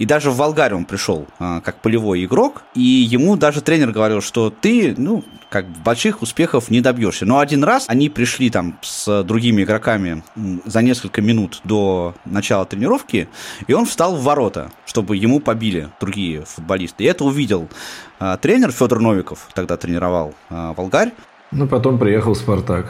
И 0.00 0.06
даже 0.06 0.30
в 0.30 0.36
Волгарию 0.36 0.78
он 0.78 0.86
пришел 0.86 1.26
а, 1.38 1.60
как 1.60 1.76
полевой 1.76 2.24
игрок, 2.24 2.62
и 2.74 2.80
ему 2.80 3.36
даже 3.36 3.60
тренер 3.60 3.92
говорил, 3.92 4.22
что 4.22 4.48
ты, 4.48 4.94
ну, 4.96 5.22
как 5.50 5.68
больших 5.68 6.22
успехов 6.22 6.70
не 6.70 6.80
добьешься. 6.80 7.26
Но 7.26 7.38
один 7.38 7.62
раз 7.62 7.84
они 7.86 8.08
пришли 8.08 8.48
там 8.48 8.78
с 8.80 9.22
другими 9.24 9.62
игроками 9.62 10.22
за 10.64 10.80
несколько 10.80 11.20
минут 11.20 11.60
до 11.64 12.14
начала 12.24 12.64
тренировки, 12.64 13.28
и 13.66 13.74
он 13.74 13.84
встал 13.84 14.16
в 14.16 14.22
ворота, 14.22 14.72
чтобы 14.86 15.18
ему 15.18 15.38
побили 15.38 15.90
другие 16.00 16.46
футболисты. 16.46 17.04
И 17.04 17.06
это 17.06 17.24
увидел 17.24 17.68
а, 18.18 18.38
тренер 18.38 18.72
Федор 18.72 19.00
Новиков, 19.00 19.50
тогда 19.54 19.76
тренировал 19.76 20.34
а, 20.48 20.72
Волгарь. 20.72 21.12
Ну, 21.50 21.68
потом 21.68 21.98
приехал 21.98 22.34
Спартак. 22.34 22.86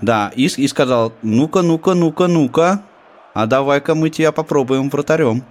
Да, 0.00 0.30
и, 0.36 0.46
и 0.46 0.68
сказал, 0.68 1.12
ну-ка, 1.22 1.62
ну-ка, 1.62 1.94
ну-ка, 1.94 2.28
ну-ка, 2.28 2.82
а 3.34 3.46
давай-ка 3.46 3.96
мы 3.96 4.10
тебя 4.10 4.30
попробуем 4.30 4.90
вратарем. 4.90 5.42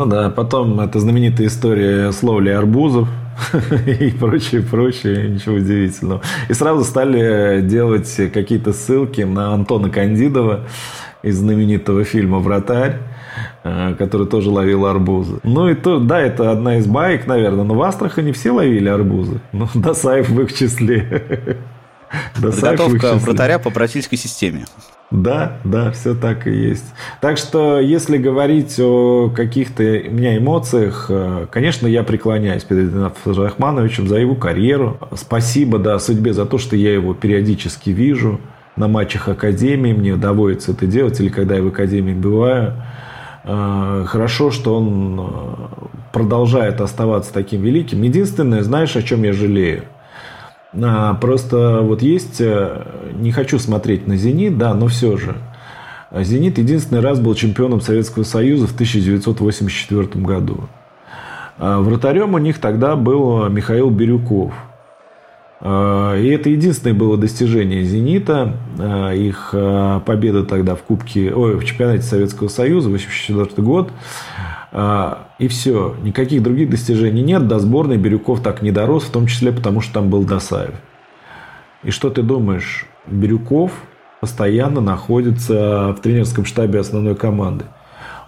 Ну 0.00 0.06
да, 0.06 0.30
потом 0.30 0.80
это 0.80 0.98
знаменитая 0.98 1.48
история 1.48 2.10
с 2.10 2.22
ловлей 2.22 2.56
арбузов 2.56 3.06
и 3.86 4.10
прочее, 4.12 4.62
прочее, 4.62 5.28
ничего 5.28 5.56
удивительного. 5.56 6.22
И 6.48 6.54
сразу 6.54 6.84
стали 6.84 7.60
делать 7.60 8.10
какие-то 8.32 8.72
ссылки 8.72 9.20
на 9.20 9.52
Антона 9.52 9.90
Кандидова 9.90 10.60
из 11.22 11.36
знаменитого 11.36 12.04
фильма 12.04 12.38
«Вратарь», 12.38 12.96
э, 13.62 13.94
который 13.98 14.26
тоже 14.26 14.48
ловил 14.48 14.86
арбузы. 14.86 15.38
Ну 15.42 15.68
и 15.68 15.74
то, 15.74 15.98
да, 15.98 16.18
это 16.18 16.50
одна 16.50 16.78
из 16.78 16.86
баек, 16.86 17.26
наверное, 17.26 17.64
но 17.64 17.74
в 17.74 17.82
Астрахани 17.82 18.32
все 18.32 18.52
ловили 18.52 18.88
арбузы. 18.88 19.42
Ну, 19.52 19.68
Досаев 19.74 20.30
в 20.30 20.40
их 20.40 20.54
числе. 20.54 21.58
Подготовка 22.40 23.16
вратаря 23.16 23.58
по 23.58 23.68
бразильской 23.68 24.16
системе. 24.16 24.64
Да, 25.10 25.58
да, 25.64 25.90
все 25.90 26.14
так 26.14 26.46
и 26.46 26.52
есть. 26.52 26.84
Так 27.20 27.36
что, 27.36 27.80
если 27.80 28.16
говорить 28.16 28.78
о 28.78 29.28
каких-то 29.28 29.82
у 29.82 30.12
меня 30.12 30.38
эмоциях, 30.38 31.06
э, 31.08 31.46
конечно, 31.50 31.88
я 31.88 32.04
преклоняюсь 32.04 32.62
перед 32.62 32.92
Ринатом 32.92 33.42
Рахмановичем 33.42 34.06
за 34.06 34.18
его 34.18 34.36
карьеру. 34.36 34.98
Спасибо, 35.16 35.80
да, 35.80 35.98
судьбе 35.98 36.32
за 36.32 36.46
то, 36.46 36.58
что 36.58 36.76
я 36.76 36.92
его 36.92 37.12
периодически 37.12 37.90
вижу 37.90 38.40
на 38.76 38.86
матчах 38.86 39.28
Академии. 39.28 39.92
Мне 39.92 40.14
доводится 40.14 40.70
это 40.72 40.86
делать, 40.86 41.18
или 41.18 41.28
когда 41.28 41.56
я 41.56 41.62
в 41.62 41.66
Академии 41.66 42.14
бываю. 42.14 42.74
Э, 43.42 44.04
хорошо, 44.06 44.52
что 44.52 44.76
он 44.76 45.18
э, 45.18 45.86
продолжает 46.12 46.80
оставаться 46.80 47.32
таким 47.32 47.62
великим. 47.62 48.02
Единственное, 48.02 48.62
знаешь, 48.62 48.94
о 48.94 49.02
чем 49.02 49.24
я 49.24 49.32
жалею? 49.32 49.82
А, 50.72 51.14
просто 51.14 51.80
вот 51.82 52.02
есть, 52.02 52.40
не 52.40 53.32
хочу 53.32 53.58
смотреть 53.58 54.06
на 54.06 54.16
«Зенит», 54.16 54.56
да, 54.58 54.74
но 54.74 54.86
все 54.86 55.16
же. 55.16 55.34
«Зенит» 56.12 56.58
единственный 56.58 57.00
раз 57.00 57.20
был 57.20 57.34
чемпионом 57.34 57.80
Советского 57.80 58.24
Союза 58.24 58.66
в 58.66 58.72
1984 58.72 60.08
году. 60.24 60.68
А 61.58 61.80
вратарем 61.80 62.34
у 62.34 62.38
них 62.38 62.58
тогда 62.58 62.96
был 62.96 63.48
Михаил 63.48 63.90
Бирюков. 63.90 64.52
А, 65.60 66.16
и 66.16 66.28
это 66.28 66.48
единственное 66.48 66.94
было 66.94 67.18
достижение 67.18 67.82
«Зенита». 67.84 68.56
А, 68.78 69.12
их 69.12 69.54
победа 70.06 70.44
тогда 70.44 70.74
в 70.74 70.82
Кубке, 70.82 71.32
ой, 71.34 71.56
в 71.56 71.64
чемпионате 71.64 72.02
Советского 72.02 72.48
Союза, 72.48 72.88
1984 72.88 73.66
год. 73.66 73.90
И 74.72 75.48
все. 75.48 75.96
Никаких 76.02 76.42
других 76.42 76.70
достижений 76.70 77.22
нет. 77.22 77.48
До 77.48 77.58
сборной 77.58 77.96
Бирюков 77.96 78.40
так 78.40 78.62
не 78.62 78.70
дорос, 78.70 79.04
в 79.04 79.10
том 79.10 79.26
числе 79.26 79.50
потому, 79.50 79.80
что 79.80 79.94
там 79.94 80.10
был 80.10 80.22
Досаев. 80.22 80.74
И 81.82 81.90
что 81.90 82.10
ты 82.10 82.22
думаешь? 82.22 82.86
Бирюков 83.06 83.72
постоянно 84.20 84.80
находится 84.80 85.92
в 85.96 86.00
тренерском 86.00 86.44
штабе 86.44 86.80
основной 86.80 87.16
команды. 87.16 87.64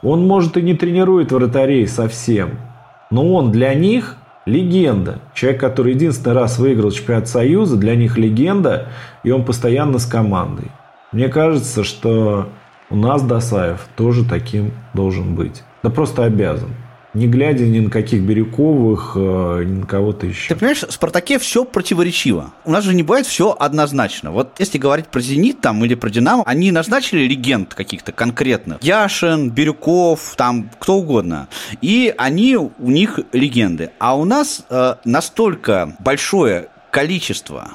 Он, 0.03 0.27
может, 0.27 0.57
и 0.57 0.63
не 0.63 0.75
тренирует 0.75 1.31
вратарей 1.31 1.87
совсем– 1.87 2.59
но 3.13 3.35
он 3.35 3.53
для 3.53 3.75
них 3.75 4.17
легенда. 4.47 5.21
Человек, 5.35 5.61
который 5.61 5.93
единственный 5.93 6.33
раз 6.33 6.59
выиграл 6.59 6.91
чемпионат 6.91 7.29
Союза, 7.29 7.77
для 7.77 7.95
них 7.95 8.17
легенда, 8.17 8.89
и 9.23 9.31
он 9.31 9.45
постоянно 9.45 9.99
с 9.99 10.07
командой. 10.07 10.73
Мне 11.13 11.29
кажется, 11.29 11.85
что 11.85 12.49
у 12.89 12.97
нас 12.97 13.23
Досаев 13.23 13.87
тоже 13.97 14.25
таким 14.25 14.73
должен 14.95 15.35
быть. 15.35 15.63
Да 15.83 15.91
просто 15.91 16.25
обязан 16.25 16.71
не 17.15 17.27
глядя 17.27 17.65
ни 17.65 17.81
на 17.81 17.91
каких 17.91 18.23
Бирюковых, 18.23 19.13
э, 19.17 19.65
ни 19.65 19.81
на 19.81 19.87
кого-то 19.87 20.27
еще. 20.27 20.49
Ты 20.49 20.57
понимаешь, 20.57 20.83
в 20.83 20.91
«Спартаке» 20.91 21.39
все 21.39 21.65
противоречиво. 21.65 22.53
У 22.65 22.71
нас 22.71 22.85
же 22.85 22.95
не 22.95 23.03
бывает 23.03 23.27
все 23.27 23.55
однозначно. 23.59 24.31
Вот 24.31 24.55
если 24.59 24.79
говорить 24.79 25.09
про 25.09 25.21
«Зенит» 25.21 25.61
там, 25.61 25.85
или 25.85 25.95
про 25.95 26.09
«Динамо», 26.09 26.43
они 26.47 26.73
назначили 26.73 27.25
легенд 27.25 27.75
каких-то 27.75 28.13
конкретных. 28.13 28.83
Яшин, 28.83 29.51
Бирюков, 29.51 30.35
там 30.37 30.71
кто 30.79 30.97
угодно. 30.97 31.49
И 31.83 32.15
они 32.17 32.57
у 32.57 32.71
них 32.79 33.21
легенды. 33.33 33.91
А 33.99 34.17
у 34.17 34.25
нас 34.25 34.65
э, 34.71 34.95
настолько 35.05 35.95
большое 35.99 36.69
количество 36.91 37.73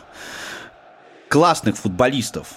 классных 1.27 1.77
футболистов, 1.77 2.47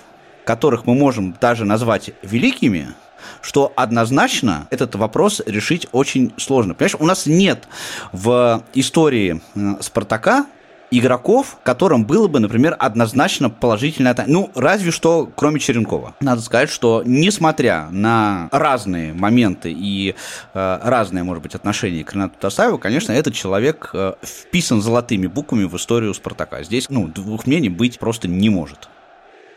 которых 0.45 0.87
мы 0.87 0.95
можем 0.95 1.37
даже 1.39 1.67
назвать 1.67 2.13
великими– 2.23 2.89
что 3.43 3.73
однозначно 3.77 4.67
этот 4.71 4.95
вопрос 4.95 5.43
решить 5.47 5.87
очень 5.93 6.33
сложно. 6.37 6.75
Понимаешь, 6.75 6.97
у 6.99 7.07
нас 7.07 7.27
нет 7.27 7.69
в 8.13 8.63
истории 8.75 9.41
э, 9.55 9.77
Спартака 9.81 10.47
игроков, 10.91 11.59
которым 11.63 12.05
было 12.05 12.29
бы, 12.29 12.41
например, 12.41 12.77
однозначно 12.79 13.49
положительное 13.49 14.17
Ну, 14.27 14.51
разве 14.55 14.91
что, 14.91 15.31
кроме 15.35 15.61
Черенкова. 15.61 16.15
Надо 16.21 16.43
сказать, 16.43 16.71
что 16.71 17.03
несмотря 17.05 17.89
на 17.91 18.49
разные 18.53 19.13
моменты 19.13 19.73
и 19.73 20.15
э, 20.55 20.79
разные, 20.83 21.23
может 21.23 21.43
быть, 21.43 21.55
отношения 21.55 22.05
к 22.05 22.13
Ренату 22.13 22.35
Тасаеву, 22.41 22.79
конечно, 22.79 23.13
этот 23.13 23.35
человек 23.35 23.91
э, 23.93 24.15
вписан 24.23 24.83
золотыми 24.83 25.27
буквами 25.27 25.65
в 25.65 25.77
историю 25.77 26.13
Спартака. 26.15 26.63
Здесь, 26.65 26.91
ну, 26.91 27.07
двух 27.07 27.47
мнений 27.47 27.69
быть 27.69 27.99
просто 27.99 28.29
не 28.29 28.51
может. 28.51 28.89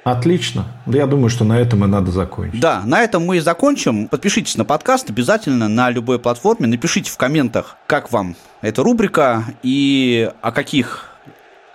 Отлично. 0.04 0.66
Я 0.86 1.08
думаю, 1.08 1.30
что 1.30 1.46
на 1.46 1.58
этом 1.58 1.86
и 1.86 1.88
надо 1.88 2.12
закончить. 2.12 2.60
Да, 2.60 2.82
на 2.86 3.02
этом 3.02 3.26
мы 3.26 3.38
и 3.38 3.40
закончим. 3.40 4.10
Подпишитесь 4.10 4.58
на 4.58 4.66
подкаст 4.66 5.10
обязательно 5.10 5.70
на 5.70 5.90
любой 5.90 6.20
платформе. 6.20 6.68
Напишите 6.68 7.10
в 7.10 7.18
комментах, 7.18 7.78
как 7.88 8.12
вам 8.12 8.36
эта 8.62 8.84
рубрика 8.84 9.46
и 9.64 10.30
о 10.42 10.52
каких 10.52 11.10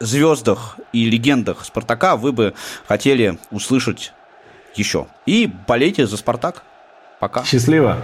звездах 0.01 0.77
и 0.93 1.09
легендах 1.09 1.65
Спартака 1.65 2.17
вы 2.17 2.33
бы 2.33 2.55
хотели 2.87 3.39
услышать 3.51 4.13
еще. 4.75 5.07
И 5.25 5.51
болейте 5.67 6.07
за 6.07 6.17
Спартак. 6.17 6.63
Пока. 7.21 7.45
Счастливо. 7.45 7.97